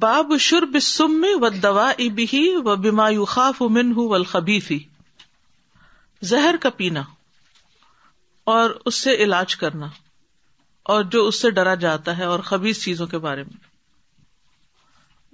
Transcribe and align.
باب 0.00 0.32
شرب 0.44 0.76
سم 0.84 1.24
و 1.42 1.48
دوا 1.50 1.84
ابی 2.06 2.24
و 2.66 2.74
بیما 2.76 3.08
دو 3.10 3.42
ایما 3.62 4.16
خوابیفی 4.30 4.78
زہر 6.30 6.56
کا 6.62 6.70
پینا 6.80 7.00
اور 8.54 8.70
اس 8.86 8.94
سے 8.94 9.14
علاج 9.24 9.54
کرنا 9.62 9.86
اور 10.94 11.04
جو 11.12 11.26
اس 11.26 11.40
سے 11.42 11.50
ڈرا 11.58 11.74
جاتا 11.86 12.16
ہے 12.18 12.24
اور 12.32 12.40
خبیز 12.50 12.82
چیزوں 12.84 13.06
کے 13.06 13.18
بارے 13.28 13.42
میں 13.44 13.58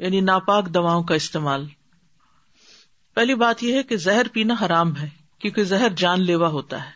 یعنی 0.05 0.21
ناپاک 0.29 0.69
دواؤں 0.75 1.03
کا 1.09 1.15
استعمال 1.25 1.67
پہلی 3.15 3.35
بات 3.45 3.63
یہ 3.63 3.77
ہے 3.77 3.83
کہ 3.89 3.97
زہر 4.07 4.29
پینا 4.33 4.55
حرام 4.65 4.97
ہے 4.97 5.09
کیونکہ 5.41 5.65
زہر 5.75 5.93
جان 6.05 6.21
لیوا 6.27 6.49
ہوتا 6.59 6.85
ہے 6.85 6.91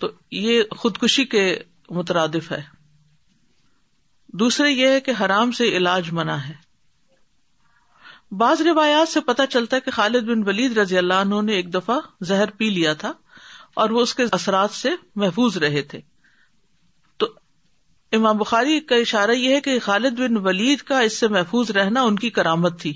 تو 0.00 0.10
یہ 0.44 0.62
خودکشی 0.82 1.24
کے 1.36 1.46
مترادف 1.90 2.52
ہے 2.52 2.60
دوسرے 4.40 4.70
یہ 4.70 4.88
ہے 4.88 5.00
کہ 5.06 5.12
حرام 5.20 5.50
سے 5.52 5.64
علاج 5.76 6.12
منع 6.18 6.36
ہے 6.48 6.52
بعض 8.40 8.60
روایات 8.66 9.08
سے 9.08 9.20
پتہ 9.26 9.42
چلتا 9.50 9.76
ہے 9.76 9.80
کہ 9.84 9.90
خالد 9.90 10.28
بن 10.28 10.46
ولید 10.46 10.78
رضی 10.78 10.98
اللہ 10.98 11.20
عنہ 11.24 11.40
نے 11.48 11.52
ایک 11.54 11.72
دفعہ 11.74 11.98
زہر 12.30 12.50
پی 12.58 12.68
لیا 12.70 12.92
تھا 13.02 13.12
اور 13.82 13.90
وہ 13.96 14.00
اس 14.02 14.14
کے 14.14 14.24
اثرات 14.32 14.70
سے 14.74 14.88
محفوظ 15.24 15.56
رہے 15.64 15.82
تھے 15.90 16.00
تو 17.22 17.26
امام 18.16 18.38
بخاری 18.38 18.80
کا 18.92 18.96
اشارہ 19.06 19.32
یہ 19.36 19.54
ہے 19.54 19.60
کہ 19.68 19.78
خالد 19.88 20.18
بن 20.20 20.36
ولید 20.46 20.82
کا 20.92 21.00
اس 21.08 21.18
سے 21.20 21.28
محفوظ 21.36 21.70
رہنا 21.78 22.02
ان 22.08 22.16
کی 22.24 22.30
کرامت 22.38 22.80
تھی 22.80 22.92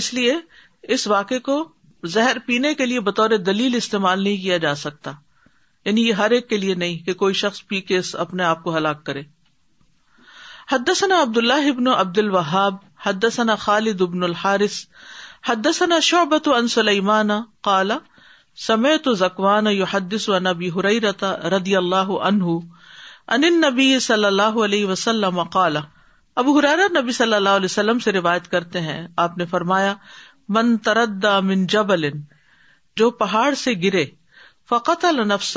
اس 0.00 0.12
لیے 0.14 0.34
اس 0.96 1.06
واقعے 1.08 1.38
کو 1.50 1.62
زہر 2.14 2.38
پینے 2.46 2.74
کے 2.74 2.86
لیے 2.86 3.00
بطور 3.10 3.30
دلیل 3.46 3.74
استعمال 3.76 4.22
نہیں 4.24 4.36
کیا 4.42 4.56
جا 4.66 4.74
سکتا 4.86 5.12
یعنی 5.84 6.06
یہ 6.08 6.12
ہر 6.24 6.30
ایک 6.38 6.48
کے 6.48 6.56
لیے 6.58 6.74
نہیں 6.84 6.96
کہ 7.06 7.14
کوئی 7.24 7.34
شخص 7.44 7.62
پی 7.68 7.80
کے 7.92 7.98
اپنے 8.26 8.44
آپ 8.44 8.62
کو 8.62 8.76
ہلاک 8.76 9.04
کرے 9.06 9.22
حدثنا 10.70 11.16
عبد 11.20 11.36
اللہ 11.38 11.64
ابن 11.68 11.86
عبد 12.00 12.18
الوہاب 12.18 12.74
حدثنا 13.06 13.54
خالد 13.62 14.02
ابن 14.02 14.22
الحرارث 14.24 14.74
حدسنا 15.48 15.98
شعبت 16.08 16.48
سلیمان 16.74 17.28
کالا 17.68 17.96
سمیۃ 18.66 19.06
و 19.06 19.12
زواند 19.22 20.14
و 20.28 20.38
نبی 20.48 20.68
حرت 20.76 21.24
ردی 21.54 21.74
اللہ 21.76 22.12
عنہ 22.28 23.44
نبی 23.66 23.88
صلی 24.06 24.24
اللہ 24.24 24.62
علیہ 24.64 24.86
وسلم 24.90 25.40
اب 25.40 26.50
ہر 26.58 26.84
نبی 27.00 27.12
صلی 27.20 27.34
اللہ 27.40 27.60
علیہ 27.62 27.72
وسلم 27.74 27.98
سے 28.06 28.12
روایت 28.18 28.48
کرتے 28.54 28.80
ہیں 28.80 29.00
آپ 29.26 29.36
نے 29.38 29.46
فرمایا 29.56 29.94
من 30.58 30.76
تردا 30.90 31.38
من 31.50 31.66
جب 31.76 31.92
جو 33.02 33.10
پہاڑ 33.24 33.52
سے 33.64 33.74
گرے 33.84 34.04
فقط 34.68 35.04
النفس 35.14 35.56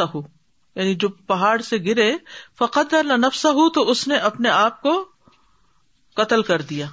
یعنی 0.75 0.93
جو 1.01 1.09
پہاڑ 1.29 1.57
سے 1.61 1.77
گرے 1.85 2.11
فقط 2.59 2.93
نفسا 3.19 3.49
ہو 3.59 3.67
تو 3.77 3.89
اس 3.91 4.07
نے 4.07 4.17
اپنے 4.29 4.49
آپ 4.49 4.81
کو 4.81 4.93
قتل 6.21 6.41
کر 6.49 6.61
دیا 6.69 6.85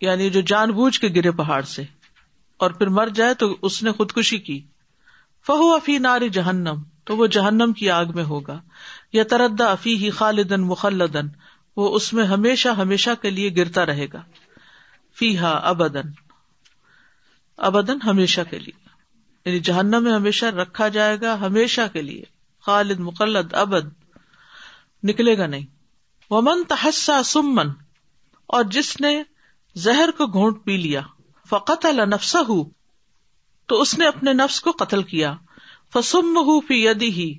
یعنی 0.00 0.28
جو 0.30 0.40
جان 0.52 0.70
بوجھ 0.78 0.98
کے 1.00 1.08
گرے 1.14 1.30
پہاڑ 1.42 1.60
سے 1.72 1.82
اور 2.64 2.70
پھر 2.78 2.86
مر 2.98 3.08
جائے 3.14 3.34
تو 3.42 3.54
اس 3.68 3.82
نے 3.82 3.92
خودکشی 3.92 4.38
کی 4.48 4.60
فہو 5.46 5.72
افی 5.74 5.96
ناری 6.06 6.28
جہنم 6.38 6.82
تو 7.06 7.16
وہ 7.16 7.26
جہنم 7.36 7.72
کی 7.78 7.88
آگ 7.90 8.12
میں 8.14 8.24
ہوگا 8.24 8.58
یا 9.12 9.24
تردا 9.30 9.70
افی 9.72 9.94
ہی 10.04 10.10
خالدن 10.18 10.62
مخلدن 10.66 11.28
وہ 11.76 11.94
اس 11.96 12.12
میں 12.14 12.24
ہمیشہ 12.26 12.68
ہمیشہ 12.82 13.10
کے 13.22 13.30
لیے 13.30 13.50
گرتا 13.56 13.84
رہے 13.86 14.06
گا 14.12 14.22
فی 15.18 15.36
ہا 15.38 15.50
ابدن 15.70 16.10
ابدن 17.70 18.02
ہمیشہ 18.04 18.40
کے 18.50 18.58
لیے 18.58 18.82
یعنی 19.44 19.58
جہنم 19.70 20.04
میں 20.04 20.12
ہمیشہ 20.12 20.46
رکھا 20.60 20.88
جائے 20.96 21.16
گا 21.20 21.36
ہمیشہ 21.40 21.80
کے 21.92 22.02
لیے 22.02 22.22
خالد 22.66 23.00
مقلد 23.06 23.52
ابد 23.62 23.88
نکلے 25.08 25.36
گا 25.38 25.46
نہیں 25.54 25.64
وہ 26.30 26.40
من 26.44 26.62
تحسا 26.68 27.20
سمن 27.30 27.70
اور 28.58 28.64
جس 28.76 28.92
نے 29.00 29.10
زہر 29.86 30.10
کو 30.20 30.26
گھونٹ 30.38 30.64
پی 30.64 30.76
لیا 30.76 31.00
فقت 31.48 31.86
تو 33.72 33.80
اس 33.80 33.96
نے 33.98 34.06
اپنے 34.06 34.32
نفس 34.40 34.60
کو 34.62 34.72
قتل 34.78 35.02
کیا 35.12 35.34
فسم 35.94 36.38
فی 36.68 36.82
یدی 36.86 37.10
ہی 37.18 37.32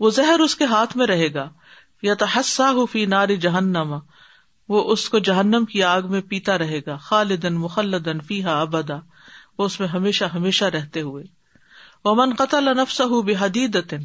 وہ 0.00 0.10
زہر 0.18 0.40
اس 0.44 0.54
کے 0.56 0.64
ہاتھ 0.74 0.96
میں 0.96 1.06
رہے 1.12 1.32
گا 1.34 1.48
یا 2.08 2.14
تحسا 2.24 2.70
ہو 2.78 2.84
فی 2.92 3.04
ناری 3.14 3.36
جہنم 3.46 3.94
وہ 4.74 4.82
اس 4.92 5.08
کو 5.10 5.18
جہنم 5.32 5.64
کی 5.72 5.82
آگ 5.92 6.10
میں 6.10 6.20
پیتا 6.32 6.58
رہے 6.58 6.80
گا 6.86 6.96
خالدن 7.08 7.54
مخلدن 7.64 8.20
فیحا 8.28 8.60
ابدا 8.60 8.98
وہ 9.58 9.64
اس 9.66 9.78
میں 9.80 9.88
ہمیشہ 9.96 10.24
ہمیشہ 10.34 10.64
رہتے 10.80 11.00
ہوئے 11.10 11.24
وہ 12.04 12.14
من 12.24 12.34
قطع 12.38 12.58
ہُحدیدن 13.10 14.04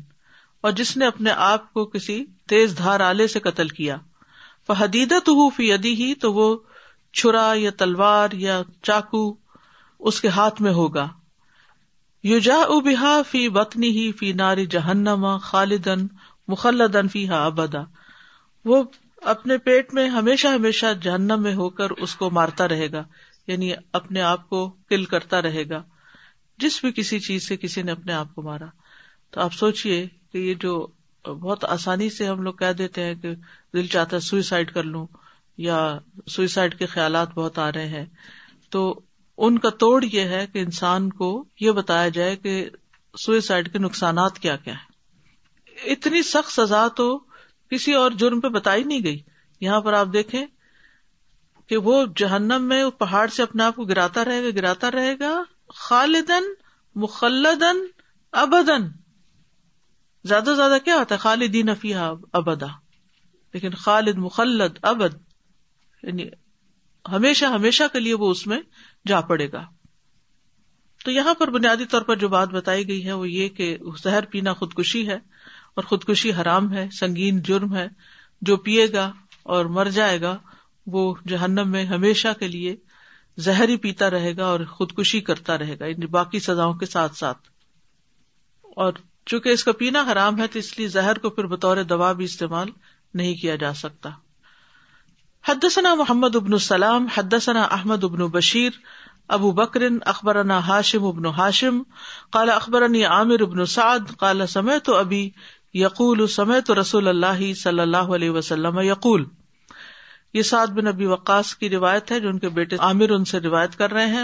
اور 0.67 0.71
جس 0.71 0.95
نے 0.97 1.05
اپنے 1.05 1.31
آپ 1.45 1.73
کو 1.73 1.83
کسی 1.93 2.23
تیز 2.49 2.77
دھار 2.77 2.99
آلے 3.07 3.25
سے 3.31 3.39
قتل 3.47 3.69
کیا 3.79 3.95
حدیدت 4.79 5.29
ہو 5.37 5.49
فی 5.55 6.13
تو 6.21 6.31
وہ 6.33 6.45
چھرا 7.21 7.51
یا 7.57 7.71
تلوار 7.77 8.31
یا 8.43 8.61
چاقو 8.89 9.23
اس 10.11 10.19
کے 10.21 10.27
ہاتھ 10.35 10.61
میں 10.61 10.71
ہوگا 10.77 11.07
یو 12.31 12.37
جا 12.47 12.57
بہا 12.85 13.11
فی 13.31 13.47
وطنی 13.55 13.91
فی 14.19 14.31
ناری 14.43 14.65
جہنما 14.77 15.35
خالدن 15.49 16.07
مخلدن 16.55 17.07
فی 17.17 17.27
ہا 17.29 17.43
ابدا 17.45 17.81
وہ 18.71 18.81
اپنے 19.35 19.57
پیٹ 19.67 19.93
میں 19.93 20.07
ہمیشہ 20.17 20.47
ہمیشہ 20.57 20.93
جہنم 21.01 21.41
میں 21.43 21.53
ہو 21.55 21.69
کر 21.81 21.91
اس 22.05 22.15
کو 22.23 22.29
مارتا 22.39 22.67
رہے 22.67 22.91
گا 22.91 23.03
یعنی 23.47 23.71
اپنے 24.01 24.21
آپ 24.31 24.49
کو 24.49 24.67
کل 24.89 25.05
کرتا 25.15 25.41
رہے 25.41 25.67
گا 25.69 25.83
جس 26.63 26.81
بھی 26.85 26.91
کسی 27.01 27.19
چیز 27.29 27.47
سے 27.47 27.57
کسی 27.67 27.81
نے 27.81 27.91
اپنے 27.91 28.13
آپ 28.23 28.33
کو 28.35 28.41
مارا 28.51 28.65
تو 29.33 29.41
آپ 29.41 29.53
سوچیے 29.59 30.05
کہ 30.33 30.37
یہ 30.39 30.53
جو 30.61 30.75
بہت 31.27 31.63
آسانی 31.73 32.09
سے 32.09 32.27
ہم 32.27 32.41
لوگ 32.43 32.53
کہہ 32.59 32.71
دیتے 32.77 33.03
ہیں 33.03 33.15
کہ 33.21 33.33
دل 33.73 33.87
چاہتا 33.95 34.15
ہے 34.15 34.21
سوئسائڈ 34.27 34.71
کر 34.73 34.83
لوں 34.93 35.05
یا 35.65 35.79
سوئسائڈ 36.35 36.77
کے 36.79 36.85
خیالات 36.93 37.33
بہت 37.33 37.57
آ 37.65 37.71
رہے 37.71 37.87
ہیں 37.87 38.05
تو 38.71 38.81
ان 39.45 39.59
کا 39.65 39.69
توڑ 39.83 40.03
یہ 40.11 40.33
ہے 40.35 40.45
کہ 40.53 40.59
انسان 40.65 41.09
کو 41.19 41.29
یہ 41.59 41.71
بتایا 41.81 42.07
جائے 42.17 42.35
کہ 42.45 42.53
سوئسائڈ 43.25 43.71
کے 43.73 43.79
نقصانات 43.79 44.39
کیا 44.45 44.55
کیا 44.63 44.73
ہے 44.77 45.91
اتنی 45.93 46.21
سخت 46.31 46.51
سزا 46.53 46.87
تو 46.97 47.07
کسی 47.71 47.93
اور 47.99 48.11
جرم 48.23 48.39
پہ 48.39 48.47
بتائی 48.57 48.83
نہیں 48.83 49.03
گئی 49.03 49.21
یہاں 49.65 49.79
پر 49.87 49.93
آپ 49.99 50.07
دیکھیں 50.13 50.43
کہ 51.69 51.77
وہ 51.89 52.03
جہنم 52.23 52.67
میں 52.69 52.83
پہاڑ 53.05 53.27
سے 53.37 53.43
اپنے 53.43 53.63
آپ 53.63 53.75
کو 53.75 53.85
گراتا 53.93 54.25
رہے 54.25 54.43
گا 54.43 54.49
گراتا 54.55 54.91
رہے 54.91 55.13
گا 55.19 55.33
خالدن 55.85 56.51
مخلدن 57.05 57.85
ابدن 58.45 58.87
زیادہ 60.29 60.43
سے 60.49 60.55
زیادہ 60.55 60.77
کیا 60.85 60.95
ہوتا 60.97 61.15
ہے 61.15 61.19
خالدینا 61.19 61.73
ابدا 62.39 62.65
لیکن 63.53 63.73
خالد 63.85 64.17
مخلد 64.17 64.77
ابد 64.91 65.15
یعنی 66.03 66.25
ہمیشہ 67.11 67.45
ہمیشہ 67.55 67.83
کے 67.93 67.99
لیے 67.99 68.13
وہ 68.21 68.29
اس 68.31 68.45
میں 68.47 68.57
جا 69.07 69.19
پڑے 69.31 69.51
گا 69.51 69.63
تو 71.05 71.11
یہاں 71.11 71.33
پر 71.39 71.49
بنیادی 71.57 71.85
طور 71.93 72.01
پر 72.09 72.15
جو 72.17 72.27
بات 72.35 72.49
بتائی 72.49 72.87
گئی 72.87 73.05
ہے 73.07 73.13
وہ 73.21 73.29
یہ 73.29 73.49
کہ 73.57 73.75
زہر 74.03 74.25
پینا 74.31 74.53
خودکشی 74.59 75.07
ہے 75.07 75.17
اور 75.75 75.83
خودکشی 75.83 76.31
حرام 76.41 76.71
ہے 76.73 76.85
سنگین 76.99 77.41
جرم 77.47 77.75
ہے 77.75 77.87
جو 78.49 78.57
پیے 78.67 78.85
گا 78.93 79.11
اور 79.55 79.65
مر 79.77 79.87
جائے 79.97 80.19
گا 80.21 80.37
وہ 80.93 81.03
جہنم 81.27 81.69
میں 81.71 81.83
ہمیشہ 81.85 82.27
کے 82.39 82.47
لیے 82.47 82.75
زہر 83.45 83.69
ہی 83.69 83.77
پیتا 83.83 84.09
رہے 84.09 84.35
گا 84.37 84.45
اور 84.45 84.63
خودکشی 84.77 85.19
کرتا 85.29 85.57
رہے 85.57 85.79
گا 85.79 85.85
یعنی 85.85 86.05
باقی 86.17 86.39
سزاؤں 86.47 86.73
کے 86.79 86.85
ساتھ 86.85 87.15
ساتھ 87.17 87.49
اور 88.85 88.93
چونکہ 89.31 89.49
اس 89.57 89.63
کا 89.63 89.71
پینا 89.79 90.01
حرام 90.11 90.39
ہے 90.41 90.45
تو 90.53 90.59
اس 90.59 90.77
لیے 90.77 90.87
زہر 90.97 91.17
کو 91.25 91.29
پھر 91.37 91.45
بطور 91.51 91.81
دوا 91.91 92.11
بھی 92.21 92.25
استعمال 92.25 92.69
نہیں 93.19 93.33
کیا 93.41 93.55
جا 93.63 93.73
سکتا 93.83 94.09
حدثنا 95.49 95.93
محمد 96.01 96.35
ابن 96.35 96.53
السلام 96.53 97.07
حدثنا 97.17 97.61
احمد 97.77 98.03
ابن 98.03 98.25
بشیر 98.37 98.77
ابو 99.37 99.51
بکرن 99.59 99.97
اخبرنا 100.13 100.57
ہاشم 100.67 101.05
ابن 101.05 101.25
ہاشم 101.37 101.81
کالا 102.33 102.55
اخبرنی 102.55 103.03
عامر 103.15 103.41
ابن 103.41 103.65
سعد 103.75 104.15
کالا 104.19 104.47
سمے 104.55 104.79
تو 104.89 104.95
ابی 104.95 105.29
یقول 105.83 106.25
سمے 106.27 106.33
سمعت 106.53 106.71
رسول 106.79 107.07
اللہ 107.07 107.51
صلی 107.63 107.79
اللہ 107.81 108.13
علیہ 108.17 108.29
وسلم 108.39 108.79
یقول 108.87 109.25
یہ 110.37 110.41
سعد 110.41 110.67
بن 110.75 110.85
نبی 110.85 111.05
وقاص 111.05 111.53
کی 111.55 111.69
روایت 111.69 112.11
ہے 112.11 112.19
جو 112.19 112.29
ان 112.29 112.37
کے 112.43 112.49
بیٹے 112.53 112.75
عامر 112.87 113.11
ان 113.15 113.25
سے 113.31 113.39
روایت 113.39 113.75
کر 113.77 113.91
رہے 113.93 114.05
ہیں 114.13 114.23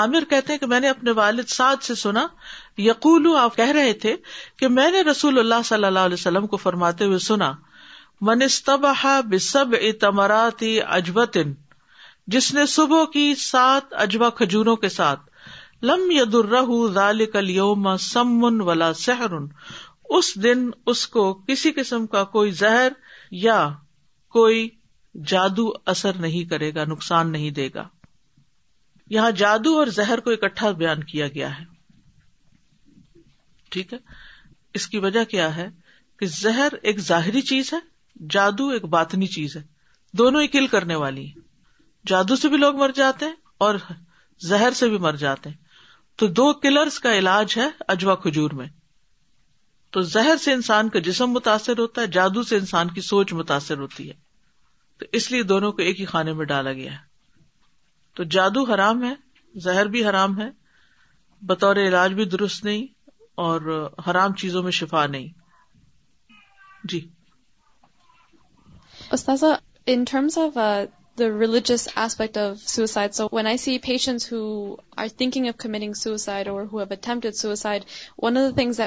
عامر 0.00 0.24
کہتے 0.30 0.56
کہ 0.58 0.66
میں 0.72 0.78
نے 0.80 0.88
اپنے 0.88 1.10
والد 1.20 1.48
سعد 1.58 1.82
سے 1.84 1.94
سنا 2.02 2.26
یقول 2.82 3.26
آپ 3.38 3.56
کہہ 3.56 3.70
رہے 3.78 3.92
تھے 4.04 4.14
کہ 4.58 4.68
میں 4.76 4.90
نے 4.90 5.00
رسول 5.10 5.38
اللہ 5.38 5.64
صلی 5.72 5.84
اللہ 5.86 6.06
علیہ 6.10 6.20
وسلم 6.20 6.46
کو 6.52 6.56
فرماتے 6.66 7.04
ہوئے 7.04 7.18
سنا 7.26 7.50
تمرات 10.00 10.62
اجبتن 10.98 11.52
جس 12.34 12.52
نے 12.54 12.66
صبح 12.78 13.04
کی 13.12 13.24
سات 13.42 13.94
اجوا 14.04 14.30
کھجوروں 14.40 14.76
کے 14.84 14.88
ساتھ 14.98 15.20
لم 15.90 16.10
یدر 16.10 16.48
رحال 16.54 17.24
کلیوم 17.32 17.94
سمن 18.10 18.60
ولا 18.70 18.92
سہر 19.06 19.34
اس 20.18 20.34
دن 20.42 20.68
اس 20.94 21.06
کو 21.16 21.32
کسی 21.46 21.72
قسم 21.80 22.06
کا 22.16 22.24
کوئی 22.36 22.50
زہر 22.64 22.92
یا 23.48 23.68
کوئی 24.38 24.68
جادو 25.26 25.68
اثر 25.92 26.18
نہیں 26.20 26.48
کرے 26.50 26.74
گا 26.74 26.84
نقصان 26.88 27.30
نہیں 27.32 27.50
دے 27.50 27.68
گا 27.74 27.88
یہاں 29.14 29.30
جادو 29.36 29.76
اور 29.78 29.86
زہر 29.94 30.20
کو 30.26 30.30
اکٹھا 30.30 30.70
بیان 30.82 31.02
کیا 31.04 31.26
گیا 31.34 31.58
ہے 31.58 31.64
ٹھیک 33.72 33.92
ہے 33.92 33.98
اس 34.78 34.86
کی 34.88 34.98
وجہ 34.98 35.24
کیا 35.30 35.54
ہے 35.56 35.68
کہ 36.18 36.26
زہر 36.40 36.72
ایک 36.82 36.98
ظاہری 37.00 37.40
چیز 37.50 37.72
ہے 37.72 37.78
جادو 38.30 38.68
ایک 38.68 38.84
باطنی 38.94 39.26
چیز 39.34 39.56
ہے 39.56 39.62
دونوں 40.18 40.42
ہی 40.42 40.46
کل 40.54 40.66
کرنے 40.70 40.94
والی 41.04 41.26
ہیں 41.26 41.48
جادو 42.08 42.36
سے 42.36 42.48
بھی 42.48 42.56
لوگ 42.56 42.76
مر 42.78 42.90
جاتے 42.94 43.26
ہیں 43.26 43.32
اور 43.66 43.74
زہر 44.48 44.72
سے 44.74 44.88
بھی 44.88 44.98
مر 44.98 45.16
جاتے 45.16 45.50
ہیں 45.50 45.56
تو 46.18 46.26
دو 46.38 46.52
کلرز 46.60 46.98
کا 47.00 47.14
علاج 47.18 47.54
ہے 47.56 47.68
اجوا 47.94 48.14
کھجور 48.22 48.50
میں 48.60 48.66
تو 49.92 50.00
زہر 50.14 50.36
سے 50.44 50.52
انسان 50.52 50.88
کا 50.88 50.98
جسم 51.10 51.30
متاثر 51.32 51.78
ہوتا 51.78 52.02
ہے 52.02 52.06
جادو 52.16 52.42
سے 52.50 52.56
انسان 52.56 52.88
کی 52.94 53.00
سوچ 53.00 53.32
متاثر 53.34 53.78
ہوتی 53.78 54.08
ہے 54.08 54.12
تو 55.00 55.06
اس 55.16 55.30
لیے 55.32 55.42
دونوں 55.50 55.70
کو 55.72 55.82
ایک 55.82 56.00
ہی 56.00 56.04
خانے 56.06 56.32
میں 56.38 56.44
ڈالا 56.46 56.72
گیا 56.78 56.92
ہے 56.92 56.98
تو 58.16 58.22
جادو 58.34 58.62
حرام 58.72 59.02
ہے 59.04 59.12
زہر 59.66 59.86
بھی 59.94 60.04
حرام 60.08 60.38
ہے 60.40 60.48
بطور 61.52 61.76
علاج 61.88 62.12
بھی 62.18 62.24
درست 62.34 62.64
نہیں 62.64 62.86
اور 63.44 63.70
حرام 64.08 64.34
چیزوں 64.42 64.62
میں 64.62 64.70
شفا 64.80 65.06
نہیں 65.14 65.28
جی 66.92 67.00
استاذ 69.18 69.44
in 69.92 70.04
terms 70.10 70.38
of 70.38 70.58
the 71.20 71.26
religious 71.40 71.82
aspect 72.02 72.36
of suicide 72.38 73.12
so 73.14 73.26
when 73.32 73.46
I 73.46 73.56
سیشنسائڈ 73.64 76.48
اور 76.48 76.60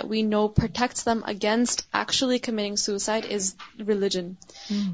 we 0.10 0.22
know 0.32 0.48
protect 0.60 0.96
them 1.06 1.20
against 1.34 1.78
ایچولیگ 2.02 2.76
suicide 2.86 3.24
is 3.36 3.44
religion 3.88 4.26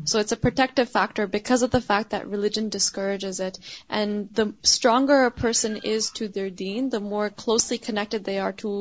so 0.08 0.16
it's 0.20 0.34
a 0.34 0.36
protect 0.42 0.78
factor 0.94 1.26
because 1.38 1.58
of 1.64 1.70
the 1.74 1.80
fact 1.88 2.08
the 2.14 2.16
religion 2.34 2.66
discourages 2.78 3.36
it 3.42 3.56
and 4.00 4.12
the 4.38 4.44
stronger 4.72 5.20
person 5.42 5.72
is 5.96 6.02
to 6.20 6.24
their 6.36 6.50
Dean 6.64 6.82
the 6.92 7.00
more 7.10 7.24
closely 7.44 7.78
connected 7.88 8.22
they 8.26 8.38
are 8.48 8.52
to 8.64 8.72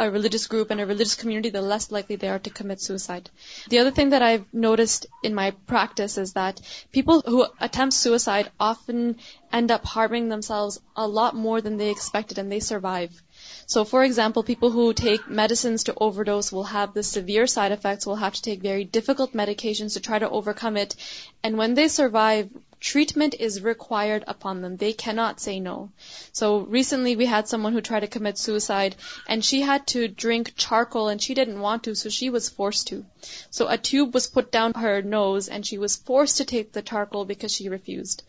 a 0.00 0.10
religious 0.10 0.46
group 0.46 0.70
and 0.70 0.80
a 0.80 0.86
religious 0.86 1.14
community, 1.14 1.50
the 1.50 1.60
less 1.60 1.90
likely 1.90 2.16
they 2.16 2.28
are 2.28 2.38
to 2.38 2.48
commit 2.48 2.80
suicide. 2.80 3.28
The 3.68 3.80
other 3.80 3.90
thing 3.90 4.10
that 4.10 4.22
I've 4.22 4.46
noticed 4.52 5.04
in 5.22 5.34
my 5.34 5.50
practice 5.66 6.16
is 6.16 6.32
that 6.32 6.60
people 6.90 7.20
who 7.20 7.46
attempt 7.60 7.92
suicide 7.92 8.50
often 8.58 9.18
end 9.52 9.70
up 9.70 9.84
harming 9.84 10.28
themselves 10.28 10.80
a 10.96 11.06
lot 11.06 11.34
more 11.34 11.60
than 11.60 11.76
they 11.76 11.90
expected, 11.90 12.38
and 12.38 12.50
they 12.50 12.60
survive. 12.60 13.22
So, 13.66 13.84
for 13.84 14.02
example, 14.02 14.42
people 14.42 14.70
who 14.70 14.94
take 14.94 15.28
medicines 15.28 15.84
to 15.84 15.94
overdose 15.94 16.50
will 16.50 16.64
have 16.64 16.94
the 16.94 17.02
severe 17.02 17.46
side 17.46 17.72
effects, 17.72 18.06
will 18.06 18.16
have 18.16 18.34
to 18.34 18.42
take 18.42 18.62
very 18.62 18.84
difficult 18.84 19.34
medications 19.34 19.94
to 19.94 20.00
try 20.00 20.18
to 20.18 20.30
overcome 20.30 20.76
it. 20.78 20.96
And 21.42 21.58
when 21.58 21.74
they 21.74 21.88
survive, 21.88 22.50
treatment 22.80 23.34
is 23.38 23.62
required 23.62 24.24
upon 24.26 24.62
them. 24.62 24.76
They 24.76 24.92
cannot 24.92 25.38
say 25.38 25.60
no. 25.60 25.90
So 26.32 26.60
recently 26.60 27.14
we 27.16 27.26
had 27.26 27.46
someone 27.46 27.74
who 27.74 27.82
tried 27.82 28.00
to 28.00 28.14
commit 28.14 28.38
suicide, 28.38 28.96
and 29.28 29.44
she 29.44 29.60
had 29.60 29.86
to 29.88 30.08
drink 30.08 30.54
charcoal, 30.56 31.08
and 31.08 31.22
she 31.22 31.34
didn't 31.34 31.60
want 31.60 31.84
to, 31.84 31.94
so 31.94 32.08
she 32.08 32.30
was 32.30 32.48
forced 32.48 32.88
to. 32.88 33.04
So 33.50 33.68
a 33.68 33.78
tube 33.78 34.14
was 34.14 34.26
put 34.26 34.50
down 34.50 34.72
her 34.74 35.02
nose, 35.02 35.48
and 35.48 35.64
she 35.64 35.78
was 35.78 35.96
forced 35.96 36.38
to 36.38 36.44
take 36.44 36.72
the 36.72 36.82
charcoal 36.82 37.24
because 37.24 37.52
she 37.52 37.68
refused. 37.68 38.22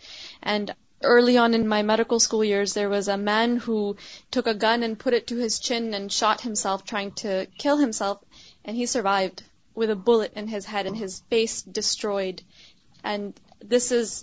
And 0.44 0.74
early 1.02 1.38
on 1.38 1.54
in 1.54 1.68
my 1.68 1.82
medical 1.82 2.20
school 2.20 2.44
years, 2.44 2.74
there 2.74 2.90
was 2.90 3.08
a 3.08 3.18
man 3.18 3.58
who 3.58 3.96
took 4.30 4.48
a 4.48 4.54
gun 4.54 4.84
and 4.84 5.00
put 5.00 5.14
it 5.14 5.28
to 5.28 5.38
his 5.38 5.60
chin 5.60 5.94
and 5.94 6.12
shot 6.12 6.42
himself, 6.42 6.84
trying 6.84 7.12
to 7.24 7.48
kill 7.58 7.78
himself, 7.78 8.20
and 8.66 8.76
he 8.76 8.86
survived 8.86 9.44
with 9.74 9.90
a 9.90 9.96
bullet 9.96 10.34
in 10.36 10.50
his 10.50 10.66
head 10.66 10.86
and 10.86 10.98
his 10.98 11.22
face 11.30 11.62
destroyed. 11.62 12.42
And 13.06 13.34
this 13.60 13.94
is 13.94 14.18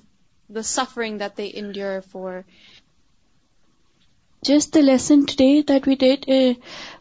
the 0.49 0.63
suffering 0.63 1.19
that 1.19 1.37
they 1.37 1.53
endure 1.55 2.01
for. 2.01 2.45
Just 4.45 4.73
the 4.73 4.83
lesson 4.83 5.27
today 5.27 5.63
that 5.63 5.87
we 5.87 5.97
did 5.97 6.25
eh, 6.29 6.55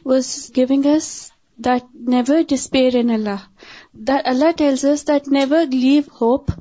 was 0.04 0.50
giving 0.50 0.86
us 0.86 1.32
that 1.60 1.86
never 1.94 2.44
despair 2.44 2.96
in 2.96 3.10
Allah. 3.10 3.48
That 3.94 4.26
Allah 4.26 4.54
tells 4.54 4.84
us 4.84 5.04
that 5.04 5.28
never 5.28 5.66
leave 5.66 6.08
hope, 6.08 6.52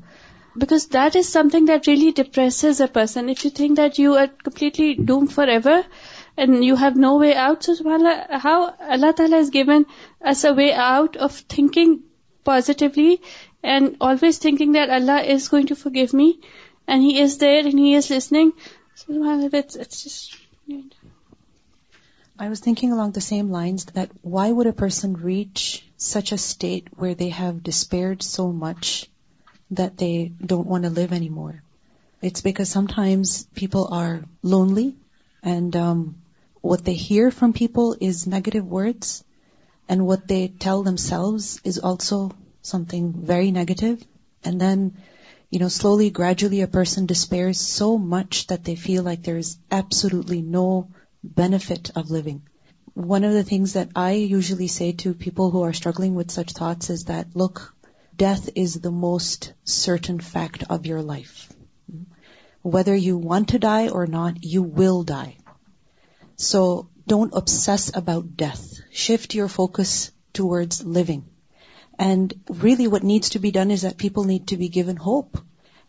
because 0.57 0.87
that 0.89 1.17
is 1.17 1.29
something 1.29 1.67
that 1.67 1.87
really 1.87 2.13
depresses 2.13 2.81
a 2.81 2.89
person. 2.89 3.29
If 3.29 3.45
you 3.45 3.51
think 3.51 3.77
that 3.77 3.99
you 3.99 4.15
are 4.17 4.29
completely 4.29 4.95
doomed 4.95 5.33
forever 5.33 5.85
and 6.37 6.65
you 6.65 6.77
have 6.77 6.97
no 6.97 7.17
way 7.17 7.35
out, 7.35 7.65
so 7.65 7.75
subhanAllah, 7.75 8.31
how 8.31 8.59
Allah 8.97 9.13
Ta'ala 9.15 9.37
has 9.37 9.51
given 9.51 9.87
us 10.23 10.45
a 10.45 10.55
way 10.55 10.73
out 10.73 11.17
of 11.17 11.33
thinking 11.33 12.03
positively 12.45 13.21
and 13.63 13.97
always 14.01 14.39
thinking 14.39 14.73
that 14.73 14.91
Allah 14.91 15.23
is 15.23 15.49
going 15.49 15.69
to 15.69 15.77
forgive 15.77 16.13
me 16.13 16.39
and 16.87 17.03
he 17.03 17.19
is 17.21 17.39
there 17.39 17.61
and 17.61 17.79
he 17.79 17.95
is 17.95 18.11
listening. 18.11 18.53
So 18.95 19.51
it's 19.53 20.03
just. 20.03 20.37
I 22.39 22.49
was 22.49 22.61
thinking 22.61 22.93
along 22.93 23.13
the 23.13 23.21
same 23.21 23.51
lines 23.51 23.87
that 23.87 24.11
why 24.23 24.51
would 24.51 24.67
a 24.67 24.73
person 24.73 25.15
reach 25.15 25.87
such 25.97 26.33
a 26.33 26.39
state 26.39 26.89
where 26.95 27.15
they 27.15 27.31
have 27.31 27.63
despaired 27.63 28.23
so 28.23 28.53
much 28.53 29.09
that 29.71 29.97
they 29.97 30.33
don't 30.45 30.67
want 30.67 30.85
to 30.85 30.91
live 30.91 31.13
anymore? 31.13 31.63
It's 32.21 32.43
because 32.43 32.69
sometimes 32.69 33.45
people 33.55 33.89
are 33.91 34.23
lonely 34.43 34.97
and 35.43 35.75
um, 35.77 36.17
what 36.61 36.85
they 36.85 36.95
hear 36.95 37.31
from 37.31 37.53
people 37.53 37.97
is 38.01 38.27
negative 38.27 38.67
words, 38.67 39.23
and 39.89 40.07
what 40.07 40.27
they 40.27 40.49
tell 40.49 40.83
themselves 40.83 41.61
is 41.63 41.79
also 41.79 42.33
something 42.63 43.13
very 43.23 43.51
negative. 43.51 44.03
And 44.43 44.61
then 44.61 44.97
slowly, 45.69 46.11
gradually, 46.11 46.61
a 46.61 46.67
person 46.67 47.07
despairs 47.07 47.61
so 47.61 47.97
much 47.99 48.47
that 48.49 48.65
they 48.65 48.75
feel 48.75 49.03
like 49.03 49.23
there 49.23 49.39
is 49.39 49.57
absolutely 49.71 50.43
no 50.43 50.89
benefit 51.23 51.91
of 51.97 52.11
living. 52.11 52.43
One 52.95 53.25
of 53.25 53.33
the 53.33 53.45
things 53.45 53.73
that 53.75 53.89
I 53.95 54.13
usually 54.13 54.69
say 54.69 54.93
to 55.03 55.13
people 55.13 55.51
who 55.51 55.63
are 55.63 55.73
struggling 55.73 56.15
with 56.15 56.31
such 56.31 56.53
thoughts 56.53 56.91
is 56.91 57.05
that, 57.05 57.27
look, 57.35 57.75
death 58.17 58.49
is 58.55 58.81
the 58.81 58.97
most 59.05 59.53
certain 59.65 60.19
fact 60.19 60.65
of 60.71 60.87
your 60.87 61.03
life. 61.03 61.53
Whether 62.63 62.97
you 62.97 63.17
want 63.17 63.49
to 63.49 63.59
die 63.59 63.89
or 63.89 64.07
not, 64.07 64.45
you 64.53 64.63
will 64.63 65.05
die. 65.05 65.37
So 66.37 66.89
don't 67.07 67.35
obsess 67.43 67.91
about 67.95 68.37
death. 68.37 68.65
Shift 68.91 69.35
your 69.35 69.49
focus 69.49 70.11
towards 70.33 70.83
living. 70.99 71.25
And 71.99 72.35
really 72.49 72.89
what 72.89 73.03
needs 73.03 73.31
to 73.31 73.39
be 73.39 73.51
done 73.51 73.71
is 73.71 73.83
that 73.83 73.97
people 73.97 74.25
need 74.25 74.49
to 74.49 74.57
be 74.57 74.69
given 74.69 74.97
hope. 74.97 75.39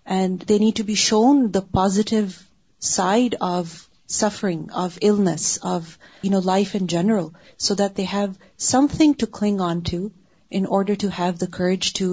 And 0.06 0.39
they 0.39 0.59
need 0.59 0.77
to 0.77 0.83
be 0.83 0.95
shown 0.95 1.51
the 1.51 1.62
positive 1.62 2.44
side 2.79 3.35
of 3.41 3.89
suffering, 4.06 4.69
of 4.71 4.97
illness, 5.01 5.57
of, 5.57 5.97
life 6.24 6.75
in 6.75 6.88
general, 6.88 7.33
so 7.57 7.75
that 7.75 7.95
they 7.95 8.06
have 8.06 8.38
something 8.56 9.15
to 9.15 9.27
cling 9.27 9.59
on 9.59 9.81
to 9.89 10.12
in 10.50 10.65
order 10.65 10.95
to 10.95 11.09
have 11.09 11.39
the 11.39 11.47
courage 11.47 11.94
to 11.94 12.07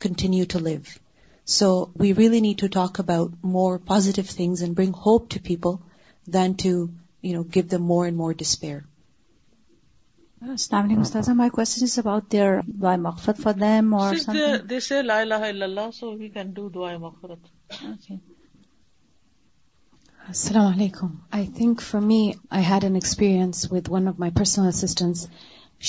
continue 0.00 0.44
to 0.46 0.58
live. 0.58 0.98
So 1.44 1.90
we 1.94 2.12
really 2.12 2.40
need 2.40 2.58
to 2.58 2.68
talk 2.68 2.98
about 2.98 3.32
more 3.42 3.78
positive 3.78 4.28
things 4.28 4.62
and 4.62 4.74
bring 4.74 4.92
hope 4.92 5.28
to 5.30 5.40
people 5.40 5.80
than 6.26 6.56
to, 6.66 6.90
give 7.50 7.68
them 7.68 7.82
more 7.82 8.06
and 8.06 8.16
more 8.16 8.32
despair. 8.32 8.84
السلام 10.44 10.84
علیکم 10.84 11.00
استاذ 11.00 11.28
my 11.36 11.50
question 11.50 11.82
is 11.84 11.98
about 11.98 12.24
their 12.32 12.58
دعائے 12.80 12.96
مغفرت 13.02 13.36
for 13.42 13.52
them 13.60 13.94
اور 13.94 14.14
something 14.24 14.66
they 14.70 14.80
say 14.86 15.00
لا 15.02 15.18
الہ 15.18 15.34
الا 15.46 15.64
اللہ 15.64 15.90
سو 15.98 16.10
وی 16.16 16.28
کین 16.34 16.50
ڈو 16.54 16.68
دعائے 16.74 16.96
مغفرت 16.96 17.72
السلام 20.28 20.66
علیکم 20.72 21.14
I 21.38 21.46
think 21.56 21.80
for 21.82 22.00
me 22.10 22.20
I 22.56 22.64
had 22.68 22.84
an 22.84 22.94
experience 22.94 23.66
with 23.72 23.88
one 23.90 24.08
of 24.08 24.18
my 24.20 24.32
personal 24.38 24.66
assistants 24.68 25.26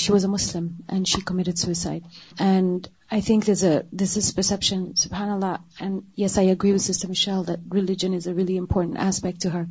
she 0.04 0.12
was 0.14 0.26
a 0.26 0.32
Muslim 0.32 0.68
and 0.88 1.08
she 1.08 1.22
committed 1.26 1.58
suicide 1.58 2.04
and 2.46 2.88
I 3.16 3.22
think 3.26 3.48
this 3.52 3.64
a 3.64 3.78
this 4.04 4.18
is 4.18 4.34
perception 4.36 4.86
سبحان 5.04 5.30
اللہ 5.32 5.56
and 5.80 6.02
yes 6.22 6.38
I 6.40 6.52
agree 6.52 6.72
with 6.72 6.82
sister 6.88 7.14
shell 7.26 7.48
that 7.48 7.74
religion 7.76 8.14
is 8.16 8.28
a 8.28 8.34
really 8.38 8.58
important 8.60 8.98
aspect 9.06 9.44
to 9.44 9.54
her 9.58 9.64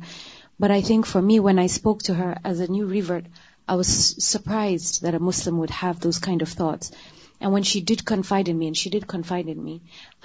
but 0.59 0.71
I 0.71 0.81
think 0.87 1.07
for 1.07 1.21
me 1.31 1.39
when 1.45 1.59
I 1.59 1.69
spoke 1.73 2.05
to 2.07 2.13
her 2.17 2.33
as 2.43 2.61
a 2.61 2.67
new 2.69 2.89
revert 2.91 3.27
I 3.71 3.77
was 3.77 3.89
surprised 4.25 4.83
that 5.03 5.13
a 5.15 5.19
Muslim 5.29 5.57
would 5.59 5.71
have 5.81 5.93
those 6.03 6.19
kind 6.27 6.41
of 6.43 6.53
thoughts 6.55 6.91
and 7.39 7.53
when 7.53 7.63
she 7.71 7.79
did 7.87 8.01
confide 8.11 8.47
and 8.49 8.59
mean 8.59 8.73
she 8.81 8.89
did 8.89 9.05
confide 9.13 9.47
and 9.47 9.59
me 9.63 9.77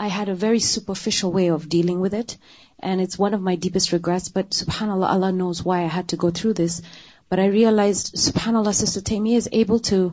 I 0.04 0.10
have 0.16 0.30
a 0.30 0.34
very 0.42 0.58
superficial 1.00 1.30
way 1.34 1.48
of 1.50 1.64
dealing 1.74 2.00
with 2.02 2.14
it 2.18 2.32
and 2.90 3.00
it's 3.02 3.20
one 3.20 3.34
of 3.34 3.40
my 3.48 3.56
deepest 3.66 3.92
regrets 3.94 4.30
but 4.36 4.52
سبحان 4.62 4.90
اللہ 4.90 5.14
اللہ 5.16 5.32
knows 5.42 5.62
why 5.66 5.82
I 5.84 5.96
had 5.96 6.08
to 6.10 6.16
go 6.22 6.30
through 6.40 6.52
this 6.64 6.80
but 7.32 7.38
I 7.38 7.50
realise 7.52 8.04
سبحان 8.26 8.56
اللہ 8.56 8.82
sister 8.84 9.24
is 9.36 9.48
able 9.58 9.78
to 9.88 10.06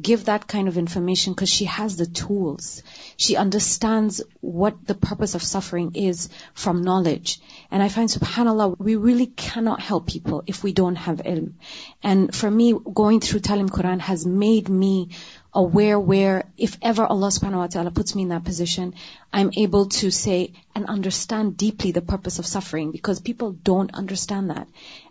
give 0.00 0.26
that 0.26 0.46
kind 0.46 0.68
of 0.68 0.76
information 0.76 1.32
because 1.32 1.48
she 1.48 1.64
has 1.64 1.96
the 1.96 2.06
tools. 2.06 2.82
She 3.16 3.36
understands 3.36 4.22
what 4.40 4.86
the 4.86 4.94
purpose 4.94 5.34
of 5.34 5.42
suffering 5.42 5.94
is 5.94 6.28
from 6.52 6.82
knowledge. 6.82 7.40
And 7.70 7.82
I 7.82 7.88
find, 7.88 8.08
subhanAllah, 8.08 8.76
we 8.78 8.96
really 8.96 9.26
cannot 9.26 9.80
help 9.80 10.06
people 10.06 10.42
if 10.46 10.62
we 10.62 10.72
don't 10.72 10.96
have 10.96 11.18
ilm. 11.18 11.54
And 12.02 12.34
for 12.34 12.50
me, 12.50 12.74
going 12.92 13.20
through 13.20 13.40
Talim 13.40 13.68
Quran 13.68 14.00
has 14.00 14.26
made 14.26 14.68
me 14.68 15.10
aware 15.54 15.98
where, 15.98 16.44
if 16.58 16.76
ever 16.82 17.06
Allah 17.06 17.28
subhanahu 17.28 17.56
wa 17.56 17.66
ta'ala 17.68 17.90
puts 17.90 18.14
me 18.14 18.24
in 18.24 18.28
that 18.28 18.44
position, 18.44 18.94
I'm 19.32 19.50
able 19.56 19.86
to 19.86 20.10
say 20.10 20.52
and 20.74 20.84
understand 20.84 21.56
deeply 21.56 21.92
the 21.92 22.02
purpose 22.02 22.38
of 22.38 22.44
suffering, 22.44 22.90
because 22.90 23.20
people 23.20 23.52
don't 23.52 23.94
understand 23.94 24.50
that. 24.50 24.68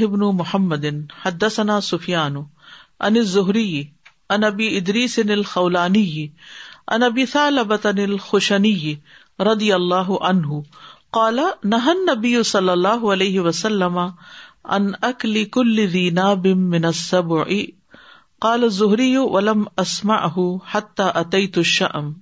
ہبن 0.00 0.24
محمدین 0.36 1.02
حد 1.24 1.42
سنا 1.52 1.76
سفیانو 1.80 2.42
ان 3.06 3.22
زہری 3.34 3.68
انبی 4.34 4.66
ادری 4.76 5.04
سن 5.08 5.42
خولانی 5.52 6.06
خوشنی 8.22 8.94
رضی 9.44 9.72
اللہ 9.72 10.10
عنہ 10.28 10.60
قال 11.12 11.38
نہن 11.72 11.98
نبی 12.10 12.36
صلی 12.50 12.68
اللہ 12.70 13.02
علیہ 13.12 13.40
وسلم 13.40 13.98
ان 13.98 14.90
اکلی 15.08 15.44
کل 15.56 15.86
ذی 15.90 16.08
ناب 16.18 16.46
من 16.72 16.84
السبع 16.88 17.42
قال 18.44 18.62
الزہری 18.64 19.10
ولم 19.34 19.62
اسمعه 19.82 20.46
حتى 20.72 21.08
اتیت 21.20 21.58
الشام 21.58 22.12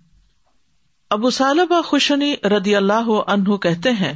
ابو 1.16 1.30
سالبہ 1.38 1.80
خوشنی 1.88 2.33
رضی 2.56 2.75
اللہ 2.76 3.11
عنہ 3.37 3.56
کہتے 3.66 3.90
ہیں 4.02 4.12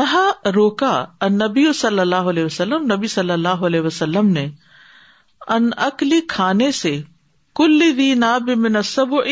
نہا 0.00 0.24
روکا 0.54 0.92
ان 1.26 1.38
نبی 1.44 1.64
صلی 1.82 2.00
اللہ 2.00 2.30
علیہ 2.34 2.44
وسلم 2.44 2.92
نبی 2.92 3.06
صلی 3.16 3.32
اللہ 3.36 3.62
علیہ 3.70 3.80
وسلم 3.88 4.28
نے 4.38 4.46
ان 5.56 5.68
اکلی 5.86 6.20
کھانے 6.34 6.70
سے 6.80 6.98
کل 7.60 7.80
دی 7.98 8.12
ناب 8.26 8.50
من 8.66 8.76
السبع 8.82 9.22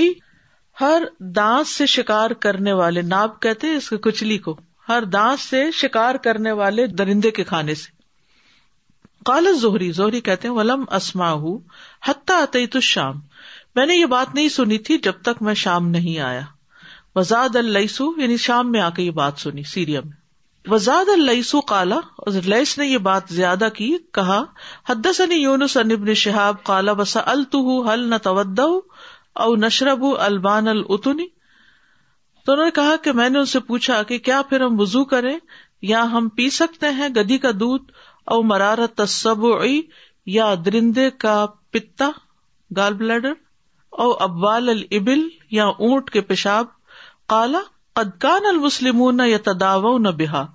ہر 0.80 1.02
دانس 1.36 1.68
سے 1.76 1.86
شکار 1.86 2.30
کرنے 2.44 2.72
والے 2.78 3.02
ناب 3.02 3.38
کہتے 3.42 3.74
اس 3.74 3.92
کچلی 4.02 4.36
کو 4.46 4.56
ہر 4.88 5.04
دانت 5.12 5.40
سے 5.40 5.62
شکار 5.74 6.14
کرنے 6.24 6.52
والے 6.58 6.86
درندے 6.98 7.30
کے 7.38 7.44
کھانے 7.44 7.74
سے 7.82 7.94
کالا 9.26 9.50
زہری 9.60 9.90
زہری 9.92 10.20
کہتے 10.26 10.48
ولم 10.58 10.84
اسما 10.98 11.30
ہوں 11.32 12.16
تو 12.72 12.80
شام 12.88 13.20
میں 13.76 13.86
نے 13.86 13.94
یہ 13.96 14.06
بات 14.16 14.34
نہیں 14.34 14.48
سنی 14.48 14.78
تھی 14.88 14.98
جب 15.06 15.22
تک 15.24 15.42
میں 15.46 15.54
شام 15.62 15.88
نہیں 15.90 16.18
آیا 16.26 16.42
وزاد 17.14 17.56
السو 17.56 18.08
یعنی 18.20 18.36
شام 18.46 18.70
میں 18.72 18.80
آ 18.80 18.88
کے 18.96 19.02
یہ 19.02 19.10
بات 19.24 19.40
سنی 19.40 19.62
سیریا 19.72 20.00
میں 20.04 20.70
وزاد 20.70 21.08
السو 21.16 21.60
کالا 21.72 21.98
لئیس 22.44 22.76
نے 22.78 22.86
یہ 22.86 22.98
بات 23.08 23.32
زیادہ 23.34 23.68
کی 23.76 23.94
کہا 24.20 24.42
یونس 25.32 25.76
ان 25.82 25.90
ابن 25.98 26.12
شہاب 26.24 26.62
کالا 26.64 26.92
بسا 27.02 27.20
الطو 27.32 27.62
او 29.44 29.54
نشرب 29.62 30.04
البان 30.26 30.68
العتنی 30.68 31.24
تو 32.44 32.52
انہوں 32.52 32.64
نے 32.64 32.70
کہا 32.74 32.94
کہ 33.04 33.12
میں 33.18 33.28
نے 33.30 33.38
ان 33.38 33.44
سے 33.52 33.60
پوچھا 33.70 34.02
کہ 34.10 34.18
کیا 34.28 34.40
پھر 34.48 34.60
ہم 34.64 34.78
وزو 34.80 35.04
کریں 35.12 35.36
یا 35.92 36.02
ہم 36.12 36.28
پی 36.36 36.48
سکتے 36.58 36.90
ہیں 36.98 37.08
گدی 37.16 37.38
کا 37.38 37.50
دودھ 37.60 37.90
او 38.34 38.40
مرارت 38.52 39.00
یا 40.36 40.46
درندے 40.64 41.08
کا 41.24 41.34
پتا 41.72 42.08
گال 42.76 43.26
او 44.02 44.10
ابال 44.28 44.68
البل 44.68 45.26
یا 45.58 45.64
اونٹ 45.88 46.10
کے 46.16 46.20
پیشاب 46.30 46.66
کالا 47.34 47.60
قدکان 48.00 48.46
المسلم 48.52 49.20
یا 49.30 49.38
تداو 49.50 49.96
نہ 50.06 50.08
بہا 50.18 50.46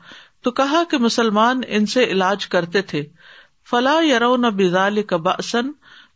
تو 0.44 0.52
کہا 0.62 0.82
کہ 0.92 0.98
مسلمان 1.08 1.62
ان 1.78 1.86
سے 1.94 2.04
علاج 2.16 2.48
کرتے 2.56 2.82
تھے 2.94 3.06
فلا 3.72 4.00
نہ 4.42 4.50
بزال 4.58 5.02
کباسن 5.14 5.70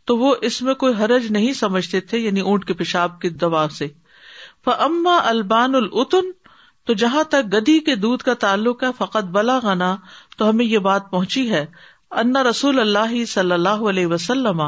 تو 0.07 0.17
وہ 0.17 0.33
اس 0.49 0.61
میں 0.61 0.73
کوئی 0.83 0.93
حرج 0.99 1.25
نہیں 1.31 1.53
سمجھتے 1.63 1.99
تھے 2.09 2.19
یعنی 2.19 2.39
اونٹ 2.49 2.65
کے 2.65 2.73
پیشاب 2.81 3.19
کے 3.21 3.29
دبا 3.45 3.67
سے 3.81 3.87
اما 4.83 5.15
البان 5.29 5.75
العتن 5.75 6.29
تو 6.85 6.93
جہاں 7.01 7.23
تک 7.33 7.53
گدی 7.53 7.79
کے 7.89 7.95
دودھ 8.05 8.23
کا 8.23 8.33
تعلق 8.43 8.83
ہے 8.83 8.87
فقط 8.97 9.25
بلا 9.35 9.57
گنا 9.63 9.95
تو 10.37 10.49
ہمیں 10.49 10.63
یہ 10.65 10.79
بات 10.87 11.09
پہنچی 11.11 11.43
ہے 11.51 11.65
انا 12.21 12.43
رسول 12.43 12.79
اللہ 12.79 13.13
صلی 13.33 13.51
اللہ 13.51 13.83
علیہ 13.89 14.07
وسلم 14.13 14.61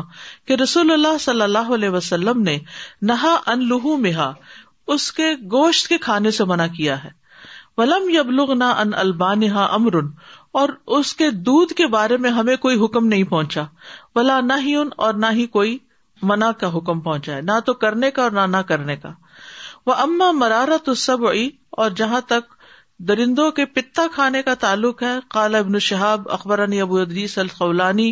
کہ 0.47 0.53
رسول 0.63 0.91
اللہ 0.93 1.17
صلی 1.21 1.41
اللہ 1.41 1.73
علیہ 1.77 1.89
وسلم 1.95 2.41
نے 2.49 2.57
نہا 3.11 3.35
ان 3.53 3.67
لہو 3.69 3.95
مہا 4.05 4.31
اس 4.97 5.11
کے 5.19 5.31
گوشت 5.51 5.87
کے 5.93 5.97
کھانے 6.07 6.31
سے 6.39 6.43
منع 6.53 6.67
کیا 6.77 7.03
ہے 7.03 7.09
ولم 7.77 8.09
یبلغ 8.17 8.53
نہ 8.57 8.71
ان 8.83 8.93
البانہ 9.05 9.67
امرن 9.79 10.07
اور 10.59 10.69
اس 10.97 11.13
کے 11.17 11.29
دودھ 11.47 11.73
کے 11.79 11.85
بارے 11.95 12.15
میں 12.25 12.29
ہمیں 12.35 12.55
کوئی 12.61 12.77
حکم 12.83 13.07
نہیں 13.07 13.23
پہنچا 13.31 13.63
بلا 14.15 14.39
نہ 14.41 14.53
ہی 14.61 14.73
ان 14.75 14.89
اور 15.07 15.13
نہ 15.23 15.25
ہی 15.39 15.45
کوئی 15.57 15.77
منع 16.29 16.49
کا 16.61 16.69
حکم 16.75 16.99
پہنچا 17.07 17.35
ہے 17.35 17.41
نہ 17.49 17.59
تو 17.65 17.73
کرنے 17.83 18.09
کا 18.15 18.21
اور 18.23 18.31
نہ 18.37 18.45
نہ 18.55 18.61
کرنے 18.71 18.95
کا 19.03 19.11
وہ 19.85 19.93
اما 20.05 20.31
مرارت 20.43 20.89
السبعی 20.95 21.45
سب 21.49 21.79
اور 21.81 21.89
جہاں 22.01 22.21
تک 22.31 22.56
درندوں 23.05 23.49
کے 23.57 23.63
پتا 23.73 24.05
کھانے 24.13 24.41
کا 24.43 24.53
تعلق 24.59 25.01
ہے 25.03 25.11
قال 25.33 25.55
ابن 25.55 25.77
شہاب 25.87 26.21
اخبرانی 26.33 26.79
ابو 26.81 26.97
ادیس 26.99 27.37
الخولانی 27.39 28.11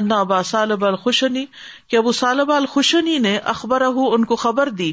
انا 0.00 0.18
ابا 0.20 0.40
صالب 0.50 0.84
الخشنی 0.86 1.44
کہ 1.90 1.96
ابو 1.96 2.12
صالب 2.18 2.52
الخشنی 2.52 3.16
نے 3.24 3.36
اخبر 3.54 3.82
ان 3.96 4.24
کو 4.30 4.36
خبر 4.44 4.68
دی 4.82 4.92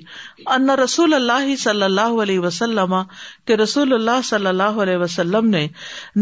ان 0.55 0.69
رسول 0.83 1.13
اللہ 1.19 1.55
صلی 1.63 1.83
اللہ 1.83 2.21
علیہ 2.23 2.39
وسلم 2.47 2.95
کے 3.47 3.57
رسول 3.57 3.93
اللہ 3.93 4.21
صلی 4.29 4.47
اللہ 4.47 4.81
علیہ 4.83 4.97
وسلم 5.03 5.49
نے 5.49 5.67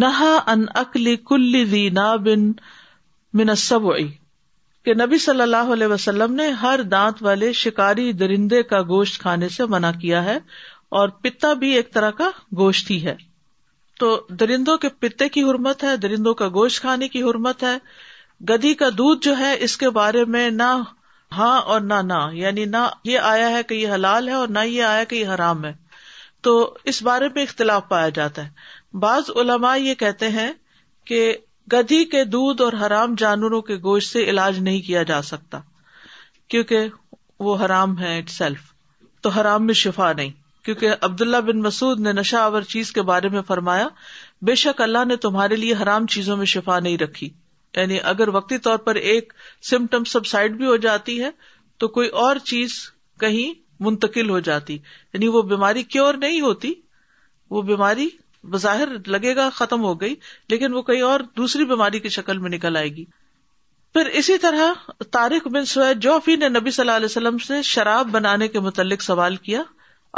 نہا 0.03 0.34
ان 0.53 0.65
اقلی 0.84 1.15
کل 1.29 1.63
ذی 1.69 1.88
نا 2.01 2.13
بن 2.27 3.50
السبعی 3.50 4.07
کہ 4.86 4.93
نبی 4.93 5.17
صلی 5.17 5.41
اللہ 5.41 5.72
علیہ 5.74 5.88
وسلم 5.88 6.34
نے 6.36 6.48
ہر 6.62 6.81
دانت 6.91 7.24
والے 7.24 7.53
شکاری 7.63 8.12
درندے 8.13 8.62
کا 8.63 8.81
گوشت 8.89 9.22
کھانے 9.22 9.48
سے 9.50 9.65
منع 9.69 9.91
کیا 10.01 10.24
ہے 10.24 10.38
اور 10.98 11.10
پتا 11.25 11.52
بھی 11.62 11.70
ایک 11.75 11.92
طرح 11.94 12.12
کا 12.18 12.28
گوشت 12.58 12.90
ہی 12.92 12.98
ہے 13.06 13.16
تو 14.00 14.10
درندوں 14.40 14.75
کے 14.84 14.90
پتے 15.00 15.28
کی 15.36 15.42
حرمت 15.44 15.84
ہے 15.84 15.96
درندوں 16.04 16.34
کا 16.42 16.48
گوشت 16.58 16.80
کھانے 16.82 17.08
کی 17.16 17.24
حرمت 17.24 17.64
ہے 17.64 17.75
گدھی 18.52 18.74
کا 18.82 18.88
دودھ 18.98 19.25
جو 19.25 19.38
ہے 19.38 19.52
اس 19.68 19.75
کے 19.78 19.90
بارے 19.98 20.24
میں 20.36 20.50
نہ 20.62 20.70
ہاں 21.38 21.56
اور 21.74 21.82
نہ 21.90 22.00
نہ 22.12 22.20
یعنی 22.34 22.66
نہ 22.75 22.84
یہ 23.10 23.28
آیا 23.32 23.50
ہے 23.58 23.62
کہ 23.70 23.74
یہ 23.74 23.92
حلال 23.94 24.28
ہے 24.30 24.34
اور 24.34 24.48
نہ 24.58 24.64
یہ 24.68 24.84
آیا 24.92 25.04
کہ 25.12 25.16
یہ 25.16 25.28
حرام 25.34 25.66
ہے 25.66 25.74
تو 26.48 26.54
اس 26.94 27.02
بارے 27.10 27.28
میں 27.36 27.44
اختلاف 27.44 27.84
پایا 27.90 28.10
جاتا 28.20 28.46
ہے 28.46 28.98
بعض 29.08 29.30
علماء 29.44 29.75
یہ 29.88 29.96
کہتے 30.06 30.30
ہیں 30.38 30.52
کہ 31.12 31.22
گدھی 31.74 32.04
کے 32.16 32.24
دودھ 32.38 32.62
اور 32.62 32.74
حرام 32.86 33.16
جانوروں 33.25 33.62
کے 33.70 33.78
گوشت 33.90 34.12
سے 34.14 34.24
علاج 34.30 34.60
نہیں 34.70 34.82
کیا 34.88 35.04
جا 35.12 35.22
سکتا 35.34 35.60
کیونکہ 36.48 36.88
وہ 37.50 37.58
حرام 37.66 38.00
ہے 38.00 38.18
اٹ 38.18 38.30
سیلف 38.42 38.72
تو 39.25 39.30
حرام 39.42 39.66
میں 39.66 39.74
شفا 39.84 40.12
نہیں 40.18 40.44
کیونکہ 40.65 40.93
عبداللہ 41.05 41.38
بن 41.48 41.60
مسعد 41.62 42.00
نے 42.03 42.12
نشہ 42.13 42.36
آور 42.36 42.62
چیز 42.69 42.91
کے 42.91 43.01
بارے 43.10 43.29
میں 43.29 43.41
فرمایا 43.48 43.88
بے 44.50 44.53
شک 44.62 44.81
اللہ 44.81 45.03
نے 45.07 45.15
تمہارے 45.25 45.55
لیے 45.55 45.74
حرام 45.81 46.05
چیزوں 46.13 46.38
میں 46.38 46.45
شفا 46.53 46.79
نہیں 46.79 46.98
رکھی 46.98 47.29
یعنی 47.75 47.98
اگر 48.12 48.27
وقتی 48.36 48.57
طور 48.67 48.77
پر 48.88 48.95
ایک 49.12 49.34
سمٹم 49.69 50.03
سب 50.13 50.25
سائڈ 50.25 50.55
بھی 50.57 50.65
ہو 50.67 50.75
جاتی 50.86 51.22
ہے 51.24 51.29
تو 51.79 51.88
کوئی 51.98 52.07
اور 52.24 52.36
چیز 52.53 52.77
کہیں 53.19 53.53
منتقل 53.88 54.29
ہو 54.29 54.39
جاتی 54.48 54.74
یعنی 55.13 55.27
وہ 55.36 55.41
بیماری 55.53 55.84
کیور 55.95 56.13
نہیں 56.25 56.41
ہوتی 56.41 56.74
وہ 57.55 57.62
بیماری 57.69 58.07
بظاہر 58.53 58.88
لگے 59.15 59.36
گا 59.36 59.50
ختم 59.53 59.84
ہو 59.84 59.93
گئی 60.01 60.15
لیکن 60.50 60.74
وہ 60.74 60.81
کہیں 60.89 61.01
اور 61.01 61.19
دوسری 61.38 61.65
بیماری 61.74 62.00
کی 62.00 62.10
شکل 62.17 62.38
میں 62.39 62.50
نکل 62.50 62.77
آئے 62.77 62.89
گی 62.95 63.05
پھر 63.93 64.05
اسی 64.22 64.38
طرح 64.41 64.89
طارق 65.12 65.48
بن 65.51 65.65
سوید 65.75 66.01
جوفی 66.03 66.36
نے 66.36 66.50
نبی 66.60 66.72
صلی 66.72 66.84
اللہ 66.84 66.95
علیہ 66.98 67.05
وسلم 67.12 67.38
سے 67.48 67.62
شراب 67.74 68.07
بنانے 68.12 68.48
کے 68.55 68.60
متعلق 68.67 69.01
سوال 69.01 69.36
کیا 69.48 69.62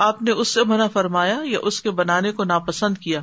آپ 0.05 0.21
نے 0.21 0.31
اس 0.41 0.47
سے 0.53 0.63
منع 0.71 0.85
فرمایا 0.93 1.37
یا 1.51 1.59
اس 1.69 1.81
کے 1.81 1.91
بنانے 1.99 2.31
کو 2.39 2.43
ناپسند 2.43 2.97
کیا 3.03 3.21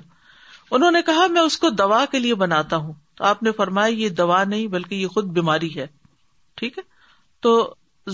انہوں 0.76 0.90
نے 0.90 1.02
کہا 1.06 1.26
میں 1.34 1.40
اس 1.40 1.56
کو 1.64 1.68
دوا 1.80 2.04
کے 2.10 2.18
لیے 2.18 2.34
بناتا 2.42 2.76
ہوں 2.84 2.92
تو 3.18 3.24
آپ 3.24 3.42
نے 3.42 3.52
فرمایا 3.56 3.92
یہ 3.98 4.08
دوا 4.20 4.42
نہیں 4.52 4.66
بلکہ 4.74 4.94
یہ 4.94 5.06
خود 5.16 5.26
بیماری 5.36 5.68
ہے 5.78 5.86
ٹھیک 6.60 6.78
ہے 6.78 6.82
تو 7.46 7.52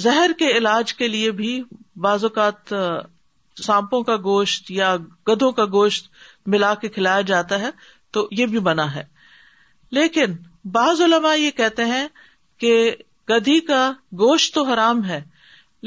زہر 0.04 0.30
کے 0.38 0.48
علاج 0.56 0.92
کے 0.94 1.08
لیے 1.08 1.30
بھی 1.40 1.52
بعض 2.06 2.24
اوقات 2.24 2.72
سانپوں 3.64 4.02
کا 4.10 4.16
گوشت 4.24 4.70
یا 4.70 4.94
گدھوں 5.28 5.50
کا 5.52 5.64
گوشت 5.72 6.10
ملا 6.54 6.74
کے 6.82 6.88
کھلایا 6.98 7.20
جاتا 7.30 7.58
ہے 7.60 7.70
تو 8.16 8.28
یہ 8.40 8.46
بھی 8.52 8.58
بنا 8.68 8.94
ہے 8.94 9.02
لیکن 9.98 10.36
بعض 10.72 11.00
علماء 11.00 11.34
یہ 11.34 11.50
کہتے 11.62 11.84
ہیں 11.94 12.06
کہ 12.64 12.72
گدھی 13.30 13.58
کا 13.66 13.82
گوشت 14.20 14.54
تو 14.54 14.62
حرام 14.72 15.04
ہے 15.06 15.22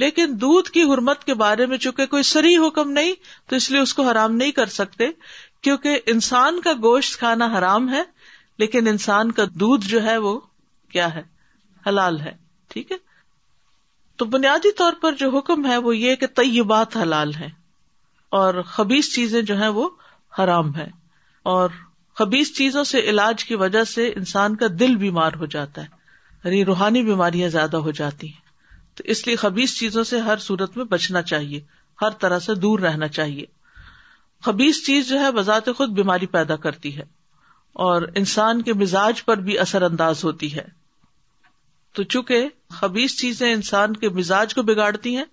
لیکن 0.01 0.37
دودھ 0.41 0.69
کی 0.71 0.81
حرمت 0.93 1.23
کے 1.23 1.33
بارے 1.41 1.65
میں 1.71 1.77
چونکہ 1.77 2.05
کوئی 2.13 2.23
سری 2.23 2.55
حکم 2.67 2.89
نہیں 2.91 3.13
تو 3.49 3.55
اس 3.55 3.69
لیے 3.71 3.79
اس 3.81 3.93
کو 3.93 4.03
حرام 4.09 4.35
نہیں 4.35 4.51
کر 4.59 4.65
سکتے 4.75 5.07
کیونکہ 5.63 5.99
انسان 6.13 6.59
کا 6.61 6.73
گوشت 6.83 7.17
کھانا 7.19 7.47
حرام 7.57 7.89
ہے 7.93 8.01
لیکن 8.59 8.87
انسان 8.87 9.31
کا 9.39 9.43
دودھ 9.59 9.87
جو 9.89 10.03
ہے 10.03 10.17
وہ 10.25 10.39
کیا 10.93 11.13
ہے 11.15 11.21
حلال 11.87 12.19
ہے 12.21 12.31
ٹھیک 12.73 12.91
ہے 12.91 12.97
تو 14.17 14.25
بنیادی 14.33 14.71
طور 14.77 14.93
پر 15.01 15.13
جو 15.19 15.29
حکم 15.37 15.65
ہے 15.71 15.77
وہ 15.85 15.95
یہ 15.97 16.15
کہ 16.23 16.27
طیبات 16.35 16.97
حلال 16.97 17.33
ہے 17.35 17.47
اور 18.39 18.61
خبیص 18.67 19.13
چیزیں 19.15 19.41
جو 19.51 19.57
ہیں 19.61 19.67
وہ 19.79 19.89
حرام 20.39 20.75
ہے 20.75 20.87
اور 21.53 21.69
خبیص 22.19 22.51
چیزوں 22.57 22.83
سے 22.93 22.99
علاج 23.09 23.43
کی 23.45 23.55
وجہ 23.63 23.83
سے 23.93 24.07
انسان 24.15 24.55
کا 24.55 24.65
دل 24.79 24.95
بیمار 25.05 25.31
ہو 25.39 25.45
جاتا 25.55 25.81
ہے 25.83 26.01
یعنی 26.43 26.63
روحانی 26.65 27.01
بیماریاں 27.03 27.49
زیادہ 27.49 27.77
ہو 27.87 27.91
جاتی 28.01 28.27
ہیں 28.29 28.41
تو 28.95 29.03
اس 29.13 29.25
لیے 29.27 29.35
خبیز 29.35 29.77
چیزوں 29.77 30.03
سے 30.09 30.19
ہر 30.21 30.37
صورت 30.47 30.75
میں 30.77 30.85
بچنا 30.89 31.21
چاہیے 31.31 31.59
ہر 32.01 32.09
طرح 32.23 32.39
سے 32.47 32.55
دور 32.65 32.79
رہنا 32.79 33.07
چاہیے 33.17 33.45
خبیز 34.45 34.83
چیز 34.85 35.07
جو 35.09 35.19
ہے 35.19 35.31
بذات 35.37 35.69
خود 35.77 35.89
بیماری 35.99 36.25
پیدا 36.35 36.55
کرتی 36.65 36.95
ہے 36.97 37.03
اور 37.87 38.01
انسان 38.21 38.61
کے 38.61 38.73
مزاج 38.81 39.23
پر 39.25 39.37
بھی 39.47 39.57
اثر 39.59 39.81
انداز 39.89 40.23
ہوتی 40.23 40.53
ہے 40.55 40.65
تو 41.95 42.03
چونکہ 42.15 42.47
خبیز 42.79 43.17
چیزیں 43.19 43.51
انسان 43.51 43.95
کے 44.03 44.09
مزاج 44.19 44.53
کو 44.55 44.61
بگاڑتی 44.69 45.15
ہیں 45.15 45.23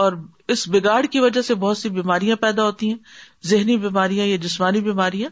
اور 0.00 0.12
اس 0.54 0.66
بگاڑ 0.72 1.02
کی 1.12 1.20
وجہ 1.20 1.42
سے 1.42 1.54
بہت 1.64 1.78
سی 1.78 1.88
بیماریاں 2.00 2.36
پیدا 2.40 2.64
ہوتی 2.64 2.88
ہیں 2.90 3.46
ذہنی 3.48 3.76
بیماریاں 3.86 4.26
یا 4.26 4.36
جسمانی 4.42 4.80
بیماریاں 4.88 5.28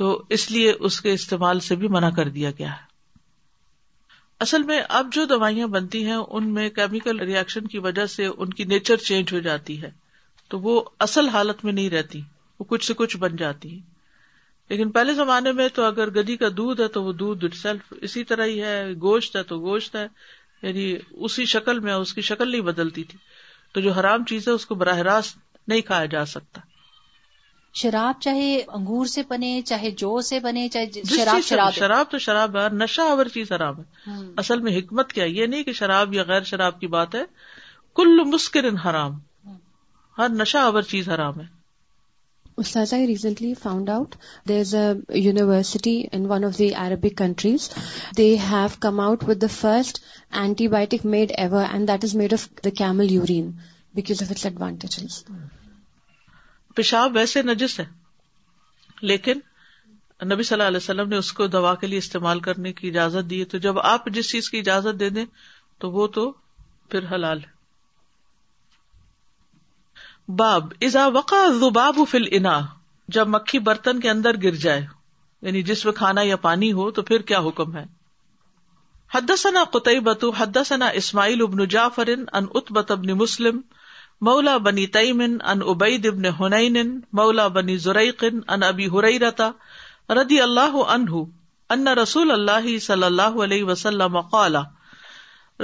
تو 0.00 0.12
اس 0.36 0.50
لیے 0.50 0.72
اس 0.88 1.00
کے 1.00 1.12
استعمال 1.12 1.60
سے 1.70 1.76
بھی 1.82 1.88
منع 1.96 2.10
کر 2.16 2.28
دیا 2.38 2.50
گیا 2.58 2.70
ہے 2.72 2.90
اصل 4.42 4.62
میں 4.68 4.80
اب 4.98 5.12
جو 5.12 5.24
دوائیاں 5.30 5.66
بنتی 5.72 5.98
ہیں 6.04 6.14
ان 6.36 6.48
میں 6.54 6.68
کیمیکل 6.76 7.18
ریئیکشن 7.26 7.66
کی 7.74 7.78
وجہ 7.82 8.06
سے 8.14 8.24
ان 8.26 8.52
کی 8.60 8.64
نیچر 8.72 8.96
چینج 9.08 9.32
ہو 9.32 9.38
جاتی 9.46 9.80
ہے 9.82 9.90
تو 10.50 10.58
وہ 10.60 10.72
اصل 11.06 11.28
حالت 11.34 11.64
میں 11.64 11.72
نہیں 11.72 11.90
رہتی 11.90 12.20
وہ 12.58 12.64
کچھ 12.72 12.84
سے 12.86 12.94
کچھ 13.00 13.16
بن 13.24 13.36
جاتی 13.42 13.70
ہیں 13.74 14.70
لیکن 14.70 14.90
پہلے 14.96 15.14
زمانے 15.20 15.52
میں 15.60 15.68
تو 15.74 15.84
اگر 15.90 16.10
گدی 16.18 16.36
کا 16.42 16.48
دودھ 16.56 16.80
ہے 16.80 16.88
تو 16.96 17.02
وہ 17.04 17.12
دودھ 17.22 17.46
سیلف 17.60 17.92
اسی 18.08 18.24
طرح 18.32 18.46
ہی 18.52 18.60
ہے 18.62 18.76
گوشت 19.06 19.36
ہے 19.36 19.42
تو 19.52 19.58
گوشت 19.68 19.96
ہے 19.96 20.06
یعنی 20.62 20.88
اسی 21.28 21.44
شکل 21.54 21.80
میں 21.86 21.94
اس 21.94 22.14
کی 22.14 22.22
شکل 22.30 22.50
نہیں 22.50 22.66
بدلتی 22.72 23.04
تھی 23.12 23.18
تو 23.72 23.80
جو 23.86 23.92
حرام 24.00 24.24
چیز 24.32 24.48
ہے 24.48 24.52
اس 24.60 24.66
کو 24.66 24.74
براہ 24.84 25.02
راست 25.12 25.38
نہیں 25.68 25.82
کھایا 25.92 26.06
جا 26.16 26.24
سکتا 26.34 26.60
شراب 27.80 28.16
چاہے 28.20 28.48
انگور 28.78 29.06
سے 29.10 29.22
بنے 29.28 29.50
چاہے 29.66 29.90
جو 30.00 30.20
سے 30.28 30.40
بنے 30.46 30.68
چاہے 30.72 31.04
شراب 31.14 31.42
شراب 31.44 31.72
شراب 31.74 32.10
تو 32.10 32.18
شراب 32.24 32.56
ہے 32.58 32.66
نشہ 32.74 33.02
چیز 33.34 33.52
ہے 33.52 33.56
ہاں۔ 34.06 34.16
اصل 34.42 34.60
میں 34.66 34.76
حکمت 34.78 35.12
کیا 35.12 35.24
یہ 35.24 35.46
نہیں 35.52 35.62
کہ 35.68 35.72
شراب 35.78 36.14
یا 36.14 36.22
غیر 36.32 36.42
شراب 36.50 36.80
کی 36.80 36.86
بات 36.96 37.14
ہے 37.14 37.22
کل 38.00 38.20
مسکرن 38.32 38.76
حرام 38.84 39.14
ہاں۔ 39.46 39.56
ہر 40.18 40.28
نشہ 40.42 40.58
آور 40.68 40.82
چیز 40.92 41.08
حرام 41.08 41.40
ہے 41.40 41.46
استاذ 42.64 42.92
recently 43.12 43.52
found 43.62 43.90
out 43.90 44.14
there 44.48 44.58
is 44.60 44.74
a 44.74 45.18
university 45.18 46.00
in 46.12 46.26
one 46.30 46.44
of 46.44 46.58
the 46.58 46.72
Arabic 46.84 47.16
countries 47.18 47.70
they 48.18 48.28
have 48.50 48.78
come 48.80 49.00
out 49.06 49.24
with 49.28 49.42
the 49.42 49.52
first 49.60 49.98
antibiotic 50.76 51.06
made 51.14 51.32
ever 51.38 51.64
and 51.72 51.88
that 51.88 52.04
is 52.04 52.14
made 52.22 52.32
of 52.34 52.48
the 52.64 52.70
camel 52.82 53.10
urine 53.12 53.50
because 53.94 54.22
of 54.22 54.30
its 54.30 54.44
advantages 54.46 55.20
پیشاب 56.74 57.12
ویسے 57.16 57.42
نجس 57.42 57.78
ہے 57.80 57.84
لیکن 59.10 59.38
نبی 60.32 60.42
صلی 60.42 60.54
اللہ 60.56 60.68
علیہ 60.68 60.76
وسلم 60.82 61.08
نے 61.08 61.16
اس 61.22 61.32
کو 61.38 61.46
دوا 61.56 61.74
کے 61.80 61.86
لیے 61.86 61.98
استعمال 61.98 62.40
کرنے 62.40 62.72
کی 62.72 62.88
اجازت 62.90 63.28
دی 63.30 63.44
تو 63.52 63.58
جب 63.64 63.78
آپ 63.92 64.06
جس 64.18 64.30
چیز 64.30 64.50
کی 64.50 64.58
اجازت 64.58 65.00
دے 65.00 65.08
دیں 65.16 65.24
تو 65.80 65.90
وہ 65.92 66.06
تو 66.16 66.30
پھر 66.90 67.10
حلال 67.14 67.40
ہے 67.44 67.50
باب 70.42 70.72
وقع 71.14 71.42
وقا 71.60 71.90
فل 72.10 72.26
انا 72.38 72.58
جب 73.16 73.28
مکھی 73.28 73.58
برتن 73.68 74.00
کے 74.00 74.10
اندر 74.10 74.36
گر 74.42 74.54
جائے 74.64 74.86
یعنی 75.46 75.62
جس 75.70 75.84
میں 75.84 75.92
کھانا 75.94 76.22
یا 76.22 76.36
پانی 76.46 76.72
ہو 76.72 76.90
تو 76.98 77.02
پھر 77.08 77.22
کیا 77.30 77.38
حکم 77.46 77.76
ہے 77.76 77.84
حد 79.14 79.30
ثنا 79.38 79.64
قطعی 79.72 80.00
بتو 80.08 80.30
حد 80.38 80.56
ثنا 80.66 80.86
اسماعیل 81.02 81.42
ابن 81.42 81.64
جافرین 81.76 82.24
مسلم 83.18 83.60
مولا 84.28 84.56
بنی 84.66 84.86
تیمن 84.96 85.36
ان 85.52 85.60
ابئی 85.68 85.96
دبن 85.98 86.24
ہن 86.40 86.76
مولا 87.18 87.46
بنی 87.56 87.76
زرعقن 87.86 88.40
ان 88.52 88.62
ابی 88.62 88.86
ہرئی 88.92 89.18
رتا 89.18 89.50
ردی 90.22 90.40
اللہ 90.40 90.76
عنہ 90.94 91.24
ان 91.74 91.88
رسول 92.02 92.30
اللہ 92.30 92.78
صلی 92.86 93.04
اللہ 93.04 93.42
علیہ 93.44 93.64
وسلم 93.64 94.18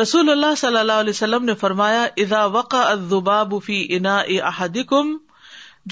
رسول 0.01 0.31
اللہ 0.31 0.55
صلی 0.57 0.77
اللہ 0.77 1.01
علیہ 1.03 1.11
وسلم 1.11 1.45
نے 1.45 1.55
فرمایا 1.61 2.07
الذباب 2.73 3.55
فی 3.65 3.85
اناء 3.97 4.23
احدکم 4.51 5.17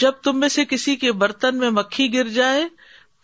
جب 0.02 0.12
تم 0.24 0.38
میں 0.40 0.48
سے 0.56 0.64
کسی 0.70 0.94
کے 1.02 1.12
برتن 1.22 1.58
میں 1.58 1.70
مکھھی 1.78 2.12
گر 2.14 2.28
جائے 2.38 2.66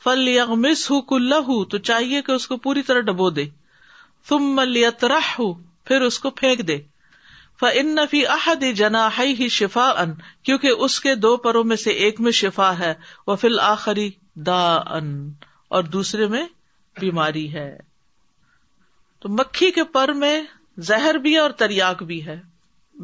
فل 0.04 0.28
مس 0.60 0.90
ہو 0.90 1.00
کل 1.10 1.32
ہوں 1.48 1.64
تو 1.70 1.78
چاہیے 1.90 2.22
کہ 2.26 2.32
اس 2.32 2.46
کو 2.48 2.56
پوری 2.66 2.82
طرح 2.82 3.00
ڈبو 3.10 3.30
دے 3.40 3.44
تم 4.28 4.54
ملیت 4.56 5.04
پھر 5.86 6.00
اس 6.06 6.18
کو 6.20 6.30
پھینک 6.40 6.66
دے 6.68 6.78
نفی 7.84 8.24
احد 8.26 8.64
جنا 8.76 9.08
ہی 9.18 9.48
شفا 9.48 9.88
ان 10.00 10.12
کیونکہ 10.44 10.68
اس 10.84 10.98
کے 11.00 11.14
دو 11.14 11.36
پروں 11.46 11.62
میں 11.64 11.76
سے 11.76 11.90
ایک 12.04 12.20
میں 12.20 12.32
شفا 12.38 12.72
ہے 12.78 12.92
وہ 13.26 13.36
فل 13.40 13.58
آخری 13.62 14.10
دا 14.46 14.62
ان 14.96 15.12
اور 15.76 15.82
دوسرے 15.96 16.26
میں 16.28 16.42
بیماری 17.00 17.52
ہے 17.52 17.70
تو 19.22 19.28
مکھی 19.40 19.70
کے 19.70 19.84
پر 19.92 20.12
میں 20.22 20.40
زہر 20.88 21.14
بھی 21.24 21.32
ہے 21.34 21.38
اور 21.38 21.50
تریاک 21.58 22.02
بھی 22.02 22.24
ہے 22.26 22.38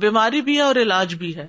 بیماری 0.01 0.40
بھی 0.42 0.57
ہے 0.57 0.61
اور 0.62 0.77
علاج 0.77 1.14
بھی 1.23 1.35
ہے 1.37 1.47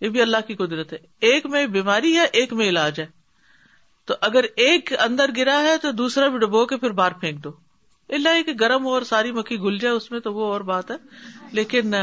یہ 0.00 0.08
بھی 0.08 0.20
اللہ 0.22 0.46
کی 0.46 0.54
قدرت 0.56 0.92
ہے 0.92 0.98
ایک 1.30 1.46
میں 1.54 1.66
بیماری 1.78 2.16
ہے 2.16 2.24
ایک 2.40 2.52
میں 2.60 2.68
علاج 2.68 3.00
ہے 3.00 3.06
تو 4.06 4.14
اگر 4.28 4.44
ایک 4.66 4.92
اندر 5.06 5.30
گرا 5.36 5.58
ہے 5.64 5.76
تو 5.82 5.90
دوسرا 6.02 6.28
بھی 6.28 6.38
ڈبو 6.46 6.64
کے 6.66 6.76
پھر 6.84 6.90
باہر 7.00 7.12
پھینک 7.20 7.42
دو 7.44 7.50
اللہ 8.18 8.42
کہ 8.46 8.52
گرم 8.60 8.86
اور 8.88 9.02
ساری 9.08 9.32
مکھی 9.32 9.58
گل 9.62 9.78
جائے 9.78 9.94
اس 9.94 10.10
میں 10.10 10.20
تو 10.20 10.32
وہ 10.34 10.46
اور 10.52 10.60
بات 10.72 10.90
ہے 10.90 10.96
لیکن 11.58 11.94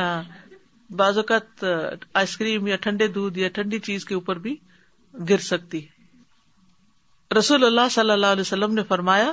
بعض 0.99 1.17
اوقات 1.17 1.63
آئس 2.19 2.35
کریم 2.37 2.67
یا 2.67 2.75
ٹھنڈے 2.85 3.07
دودھ 3.17 3.39
یا 3.39 3.49
ٹھنڈی 3.53 3.79
چیز 3.87 4.03
کے 4.05 4.15
اوپر 4.15 4.37
بھی 4.45 4.55
گر 5.29 5.37
سکتی 5.47 5.81
رسول 7.37 7.65
اللہ 7.65 7.89
صلی 7.91 8.11
اللہ 8.11 8.25
علیہ 8.35 8.41
وسلم 8.41 8.73
نے 8.73 8.83
فرمایا 8.89 9.31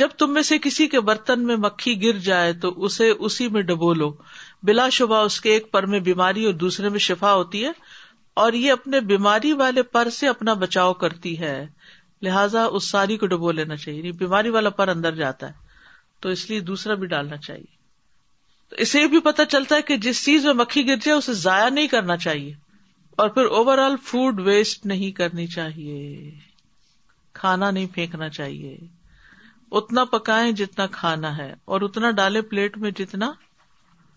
جب 0.00 0.08
تم 0.18 0.32
میں 0.34 0.42
سے 0.48 0.58
کسی 0.62 0.86
کے 0.94 1.00
برتن 1.10 1.44
میں 1.46 1.56
مکھی 1.66 1.94
گر 2.02 2.18
جائے 2.28 2.52
تو 2.64 2.70
اسے 2.84 3.08
اسی 3.28 3.48
میں 3.56 3.62
ڈبو 3.68 3.92
لو 3.94 4.10
بلا 4.70 4.88
شبہ 4.98 5.20
اس 5.28 5.40
کے 5.40 5.52
ایک 5.52 5.70
پر 5.72 5.86
میں 5.92 6.00
بیماری 6.08 6.44
اور 6.46 6.54
دوسرے 6.64 6.88
میں 6.88 6.98
شفا 7.08 7.32
ہوتی 7.34 7.64
ہے 7.64 7.70
اور 8.44 8.52
یہ 8.52 8.72
اپنے 8.72 9.00
بیماری 9.12 9.52
والے 9.62 9.82
پر 9.96 10.10
سے 10.18 10.28
اپنا 10.28 10.54
بچاؤ 10.64 10.92
کرتی 11.04 11.38
ہے 11.40 11.54
لہٰذا 12.22 12.64
اس 12.78 12.90
ساری 12.90 13.16
کو 13.16 13.26
ڈبو 13.34 13.50
لینا 13.52 13.76
چاہیے 13.76 13.98
یعنی 13.98 14.12
بیماری 14.24 14.50
والا 14.58 14.70
پر 14.80 14.88
اندر 14.94 15.14
جاتا 15.22 15.46
ہے 15.48 15.64
تو 16.22 16.28
اس 16.36 16.48
لیے 16.50 16.60
دوسرا 16.70 16.94
بھی 17.00 17.06
ڈالنا 17.06 17.36
چاہیے 17.36 17.74
تو 18.68 18.76
اسے 18.84 19.06
بھی 19.08 19.20
پتا 19.24 19.44
چلتا 19.54 19.76
ہے 19.76 19.82
کہ 19.88 19.96
جس 20.06 20.24
چیز 20.24 20.44
میں 20.46 20.54
مکھی 20.60 20.86
گر 20.88 20.96
جائے 21.04 21.16
اسے 21.18 21.32
ضائع 21.44 21.68
نہیں 21.68 21.86
کرنا 21.88 22.16
چاہیے 22.26 22.52
اور 23.24 23.28
پھر 23.36 23.44
اوور 23.58 23.78
آل 23.78 23.96
فوڈ 24.04 24.40
ویسٹ 24.46 24.86
نہیں 24.86 25.10
کرنی 25.16 25.46
چاہیے 25.56 26.30
کھانا 27.40 27.70
نہیں 27.70 27.86
پھینکنا 27.94 28.28
چاہیے 28.38 28.76
اتنا 29.78 30.04
پکائے 30.12 30.50
جتنا 30.58 30.86
کھانا 30.92 31.36
ہے 31.36 31.52
اور 31.74 31.80
اتنا 31.88 32.10
ڈالے 32.18 32.42
پلیٹ 32.50 32.76
میں 32.84 32.90
جتنا 33.00 33.30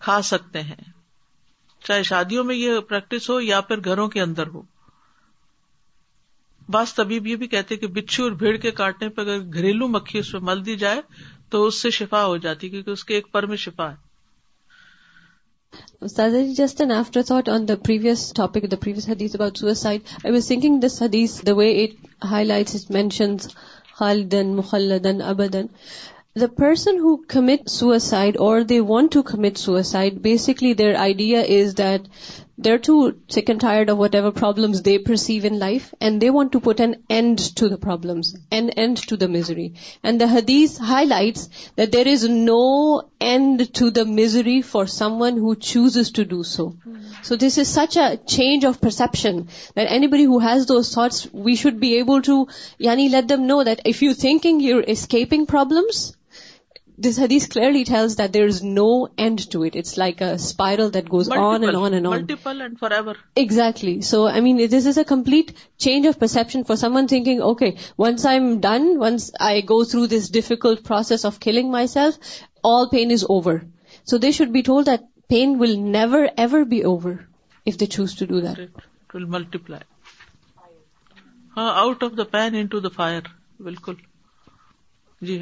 کھا 0.06 0.22
سکتے 0.32 0.62
ہیں 0.64 0.82
چاہے 1.88 2.04
شادیوں 2.04 2.44
میں 2.44 2.56
یہ 2.56 2.80
پریکٹس 2.90 3.30
ہو 3.30 3.40
یا 3.42 3.62
پھر 3.70 3.84
گھروں 3.86 4.08
کے 4.16 4.22
اندر 4.22 4.48
ہو 4.54 4.62
بس 6.72 6.94
طبیب 6.96 7.28
یہ 7.28 7.36
بھی 7.44 7.48
کہتے 7.54 7.76
کہ 7.78 7.88
بچھو 7.94 8.24
اور 8.24 8.32
بھیڑ 8.42 8.56
کے 8.66 8.72
کاٹنے 8.80 9.10
پہ 9.18 9.22
اگر 9.22 9.40
گھریلو 9.54 9.88
مکھی 9.94 10.20
اس 10.20 10.32
پہ 10.32 10.38
مل 10.50 10.66
دی 10.66 10.76
جائے 10.84 11.02
تو 11.52 11.60
اس 11.66 11.76
سے 11.82 11.90
شفا 11.98 12.22
ہو 12.26 12.34
جاتی 12.46 12.68
ہے 12.76 12.80
اس 12.92 13.02
کی 13.06 13.14
ایک 13.14 13.28
پر 13.32 13.44
میں 13.52 13.58
شفا 13.64 13.88
جسٹن 16.58 16.90
آفٹرس 16.92 17.28
پر 18.84 18.94
حدیس 19.10 19.32
the 21.48 21.54
way 21.58 21.70
it 21.84 21.92
highlight 22.46 22.68
mention 22.98 23.32
خالدن 24.00 24.48
محلدن 24.56 25.18
اب 25.32 25.42
دن 25.54 25.66
the 26.42 26.48
person 26.58 26.96
ہُمٹسائڈ 27.04 28.34
or 28.50 28.58
they 28.70 28.80
want 28.94 29.08
to 29.14 29.22
commit 29.34 29.56
suicide 29.58 30.12
basically 30.30 30.72
their 30.84 30.94
idea 31.06 31.40
is 31.60 31.70
that 31.78 32.02
they're 32.60 32.86
too 32.86 33.18
sick 33.30 33.48
and 33.48 33.62
tired 33.62 33.90
of 33.90 33.98
whatever 33.98 34.32
problems 34.32 34.82
they 34.82 34.98
perceive 34.98 35.46
in 35.46 35.60
life, 35.60 35.94
and 36.02 36.22
they 36.22 36.30
want 36.30 36.52
to 36.52 36.60
put 36.60 36.82
an 36.82 37.04
end 37.10 37.38
to 37.56 37.70
the 37.70 37.78
problems, 37.78 38.36
an 38.52 38.70
end 38.72 38.98
to 38.98 39.16
the 39.16 39.30
misery. 39.30 39.76
And 40.04 40.20
the 40.20 40.28
hadith 40.28 40.78
highlights 40.78 41.72
that 41.78 41.94
there 41.94 42.08
is 42.08 42.28
no 42.28 43.04
end 43.22 43.74
to 43.76 43.90
the 43.92 44.04
misery 44.04 44.62
for 44.62 44.88
someone 44.88 45.38
who 45.38 45.56
chooses 45.56 46.12
to 46.12 46.26
do 46.26 46.44
so. 46.44 46.76
So 47.24 47.38
this 47.38 47.58
is 47.58 47.70
such 47.70 47.96
a 47.96 48.20
change 48.28 48.66
of 48.66 48.82
perception 48.82 49.48
that 49.76 49.90
anybody 49.90 50.24
who 50.24 50.40
has 50.40 50.66
those 50.66 50.94
thoughts, 50.94 51.26
we 51.32 51.56
should 51.56 51.80
be 51.80 51.96
able 52.00 52.22
to 52.24 52.50
let 52.82 53.28
them 53.30 53.48
know 53.48 53.64
that 53.64 53.82
if 53.86 54.02
you're 54.02 54.14
thinking 54.14 54.60
you're 54.60 54.84
escaping 54.86 55.46
problems, 55.46 56.12
this 57.06 57.18
حدیث 57.20 57.48
clearly 57.50 57.84
tells 57.88 58.18
that 58.18 58.34
there 58.34 58.44
is 58.46 58.64
no 58.66 58.86
end 59.24 59.40
to 59.52 59.62
it 59.64 59.76
it's 59.78 59.98
like 59.98 60.22
spiral 60.22 60.94
that 60.94 61.12
goes 61.12 61.30
on 61.32 61.38
and 61.40 61.66
on 61.66 61.76
on 61.76 61.84
and 61.94 61.94
and 61.94 62.06
multiple 62.08 62.62
for 62.80 62.92
ever 62.92 63.16
exactly 63.44 64.00
so 64.08 64.24
I 64.28 64.42
mean 64.42 64.60
this 64.72 64.88
is 64.88 64.98
a 64.98 65.04
complete 65.08 65.52
change 65.86 66.08
of 66.08 66.20
perception 66.20 66.64
for 66.68 66.76
someone 66.96 67.06
thinking 67.14 67.42
okay 67.52 67.70
once 68.00 68.26
I 68.26 68.40
am 68.40 68.50
done 68.64 68.88
once 69.02 69.30
I 69.50 69.62
go 69.70 69.84
through 69.92 70.06
this 70.16 70.32
difficult 70.34 70.84
process 70.88 71.26
of 71.26 71.40
killing 71.48 71.70
myself 71.94 72.18
all 72.74 72.86
pain 72.92 73.12
is 73.14 73.24
over 73.30 73.58
so 74.10 74.18
they 74.26 74.32
should 74.40 74.50
be 74.58 74.62
told 74.72 74.84
pain 75.30 75.56
will 75.60 75.76
never 75.98 76.26
ever 76.38 76.64
be 76.74 76.82
over 76.92 77.12
if 77.68 77.80
they 77.80 77.86
choose 77.96 78.16
to 78.20 78.26
do 78.34 78.40
that 78.48 78.66
they'll 79.14 79.26
multiply 79.38 79.88
ہاں 81.58 81.72
out 81.76 82.04
of 82.04 82.18
the 82.18 82.24
pain 82.38 82.56
into 82.76 82.80
the 82.80 82.90
fire 82.98 83.22
بالکل 83.64 83.94
جی 85.28 85.42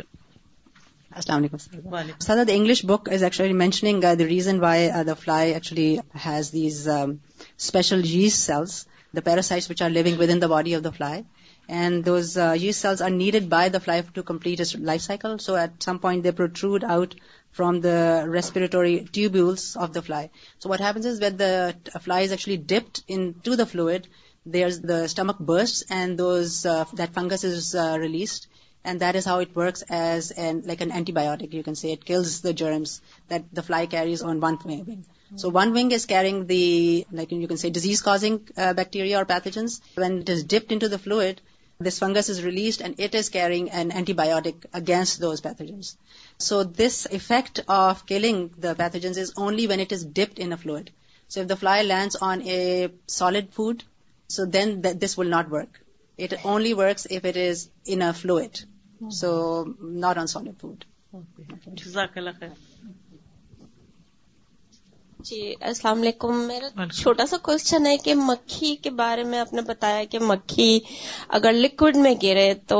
Assalamu 1.17 1.49
alaikum. 1.49 2.11
So 2.21 2.45
the 2.45 2.53
English 2.53 2.83
book 2.83 3.07
is 3.11 3.23
actually 3.23 3.53
mentioning 3.53 4.03
uh, 4.05 4.13
the 4.15 4.25
reason 4.25 4.59
why 4.59 4.75
uh, 4.87 5.03
the 5.03 5.15
fly 5.15 5.49
actually 5.59 5.99
has 6.13 6.51
these 6.51 6.87
um, 6.87 7.21
special 7.65 7.99
yeast 7.99 8.43
cells, 8.43 8.85
the 9.13 9.23
parasites 9.23 9.67
which 9.67 9.81
are 9.81 9.89
living 9.89 10.17
within 10.17 10.39
the 10.39 10.49
body 10.49 10.73
of 10.73 10.83
the 10.83 10.91
fly. 10.91 11.25
And 11.67 12.05
those 12.05 12.37
yeast 12.65 12.79
uh, 12.79 12.81
cells 12.83 13.01
are 13.01 13.09
needed 13.09 13.49
by 13.49 13.69
the 13.69 13.79
fly 13.79 14.01
to 14.13 14.23
complete 14.23 14.59
its 14.59 14.75
life 14.75 15.01
cycle. 15.01 15.39
So 15.39 15.55
at 15.55 15.81
some 15.81 15.97
point 15.97 16.21
they 16.21 16.31
protrude 16.31 16.83
out 16.83 17.15
from 17.51 17.81
the 17.81 17.97
respiratory 18.27 18.95
tubules 19.11 19.65
of 19.75 19.93
the 19.93 20.03
fly. 20.03 20.29
So 20.59 20.69
what 20.69 20.79
happens 20.79 21.07
is 21.07 21.19
when 21.19 21.37
the 21.37 21.75
fly 22.01 22.21
is 22.21 22.31
actually 22.31 22.57
dipped 22.57 23.01
into 23.07 23.55
the 23.55 23.65
fluid, 23.65 24.07
there's 24.45 24.79
the 24.79 25.07
stomach 25.07 25.39
bursts 25.39 25.83
and 25.89 26.19
that 26.19 27.09
fungus 27.15 27.43
is 27.43 27.75
released. 28.03 28.45
And 28.83 29.01
that 29.01 29.15
is 29.15 29.25
how 29.25 29.39
it 29.39 29.55
works 29.55 29.81
as 29.89 30.31
like 30.37 30.81
an 30.81 30.91
antibiotic, 30.91 31.53
you 31.53 31.63
can 31.63 31.75
say. 31.75 31.91
It 31.91 32.05
kills 32.05 32.41
the 32.41 32.53
germs 32.53 33.01
that 33.27 33.43
the 33.51 33.63
fly 33.63 33.85
carries 33.85 34.21
on 34.21 34.39
one 34.39 34.57
wing. 34.63 35.05
So 35.35 35.49
one 35.49 35.73
wing 35.73 35.91
is 35.91 36.05
carrying 36.05 36.47
the, 36.47 37.05
like 37.11 37.31
you 37.31 37.47
can 37.47 37.57
say, 37.57 37.69
disease-causing 37.69 38.47
uh, 38.55 38.73
bacteria 38.73 39.19
or 39.19 39.25
pathogens. 39.25 39.81
When 39.95 40.19
it 40.19 40.29
is 40.29 40.45
dipped 40.45 40.71
into 40.71 40.87
the 40.87 40.97
fluid, 40.97 41.41
this 41.79 41.99
fungus 41.99 42.29
is 42.29 42.41
released 42.41 42.81
and 42.81 42.97
it 42.97 43.13
is 43.13 43.27
carrying 43.27 43.69
an 43.69 43.91
antibiotic 43.91 44.65
against 44.73 45.19
those 45.19 45.41
pathogens. 45.41 45.97
So 46.37 46.63
this 46.63 47.07
effect 47.07 47.59
of 47.67 48.05
killing 48.05 48.51
the 48.57 48.73
pathogens 48.73 49.17
is 49.17 49.33
only 49.35 49.67
when 49.67 49.81
it 49.81 49.91
is 49.91 50.05
dipped 50.05 50.39
in 50.39 50.53
a 50.53 50.57
fluid. 50.57 50.91
So 51.27 51.41
if 51.41 51.49
the 51.49 51.57
fly 51.57 51.81
lands 51.81 52.15
on 52.15 52.41
a 52.43 52.89
solid 53.07 53.53
food, 53.53 53.83
so 54.29 54.45
then 54.45 54.79
this 54.81 55.17
will 55.17 55.25
not 55.25 55.49
work. 55.49 55.67
It 56.23 56.33
only 56.43 56.73
works 56.73 57.07
food 58.21 58.55
جی 65.25 65.41
السلام 65.67 65.99
علیکم 66.01 66.33
میرا 66.47 66.85
چھوٹا 66.97 67.25
سا 67.27 67.37
question 67.43 67.85
ہے 67.87 67.95
کہ 68.03 68.13
مکھی 68.15 68.75
کے 68.83 68.89
بارے 69.01 69.23
میں 69.31 69.39
آپ 69.39 69.53
نے 69.53 69.61
بتایا 69.67 70.03
کہ 70.11 70.17
مکھی 70.21 70.69
اگر 71.39 71.51
لکوڈ 71.53 71.95
میں 72.05 72.13
گرے 72.23 72.49
تو 72.67 72.79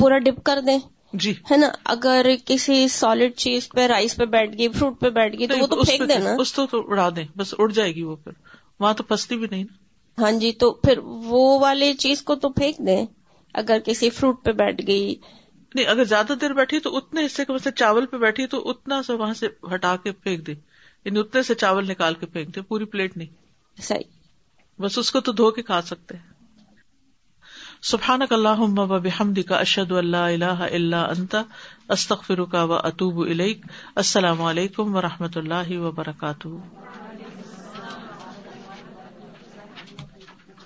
پورا 0.00 0.18
ڈپ 0.24 0.38
کر 0.46 0.58
دیں 0.66 0.78
جی 1.22 1.32
ہے 1.50 1.56
نا 1.56 1.68
اگر 1.96 2.20
کسی 2.46 2.76
سالڈ 2.96 3.32
چیز 3.44 3.60
پہ 3.74 3.82
رائس 3.92 4.12
پہ 4.16 4.24
بیٹھ 4.36 4.52
گئی 4.58 4.68
فروٹ 4.78 4.94
پہ 5.00 5.08
بیٹھ 5.20 5.34
گئی 5.38 5.46
تو 5.48 5.56
وہ 5.60 5.66
تو 5.70 5.76
پھینک 5.82 6.00
دیں 6.08 6.20
اس 6.40 6.50
تو 6.54 6.62
اڑا 6.80 7.08
دیں 7.16 7.24
بس 7.38 7.48
اڑ 7.58 7.68
جائے 7.80 7.92
گی 7.94 8.02
وہ 8.10 8.16
پھر 8.24 8.34
وہاں 8.80 8.92
تو 8.94 9.02
پھنستی 9.12 9.34
بھی 9.36 9.48
نہیں 9.50 9.64
نا 9.64 9.74
ہاں 10.20 10.30
جی 10.40 10.52
تو 10.62 10.72
پھر 10.84 10.98
وہ 11.32 11.42
والے 11.60 11.92
چیز 12.04 12.22
کو 12.30 12.34
تو 12.44 12.48
پھینک 12.60 12.78
دیں 12.86 13.04
اگر 13.62 13.78
کسی 13.84 14.10
فروٹ 14.16 14.42
پہ 14.44 14.52
بیٹھ 14.62 14.86
گئی 14.86 15.14
نہیں 15.74 15.86
اگر 15.92 16.04
زیادہ 16.14 16.32
دیر 16.40 16.52
بیٹھی 16.58 16.80
تو 16.86 16.96
اتنے 16.96 17.24
حصے 17.26 17.44
کے 17.50 17.70
چاول 17.82 18.06
پہ 18.12 18.16
بیٹھی 18.24 18.46
تو 18.54 18.60
اتنا 18.70 19.02
سا 19.06 19.14
وہاں 19.22 19.34
سے 19.40 19.48
ہٹا 19.74 19.94
کے 20.04 20.12
پھینک 20.24 20.46
دے 20.46 20.54
یعنی 21.04 21.20
اتنے 21.20 21.42
سے 21.48 21.54
چاول 21.64 21.88
نکال 21.90 22.14
کے 22.22 22.26
پھینک 22.34 22.54
دے 22.56 22.62
پوری 22.72 22.84
پلیٹ 22.96 23.16
نہیں 23.16 23.80
صحیح 23.90 24.10
بس 24.84 24.98
اس 24.98 25.10
کو 25.14 25.20
تو 25.28 25.32
دھو 25.40 25.50
کے 25.58 25.62
کھا 25.70 25.80
سکتے 25.92 26.16
ہیں 26.16 26.28
سبحان 27.90 28.22
اللہ 28.30 28.62
بحمد 29.04 29.38
کا 29.48 29.56
اشد 29.66 29.92
اللہ 30.00 30.28
اللہ 30.32 30.64
اللہ 30.70 31.12
انتا 31.16 31.42
استخ 31.96 32.24
فی 32.26 32.40
و 32.64 32.72
اطوب 32.78 33.20
السلام 33.30 34.42
علیکم 34.52 34.96
و 34.96 35.00
رحمۃ 35.10 35.38
اللہ 35.44 35.78
وبرکاتہ 35.86 36.99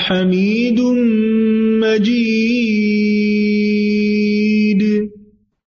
حميد 0.00 0.80
مجيد 0.80 2.39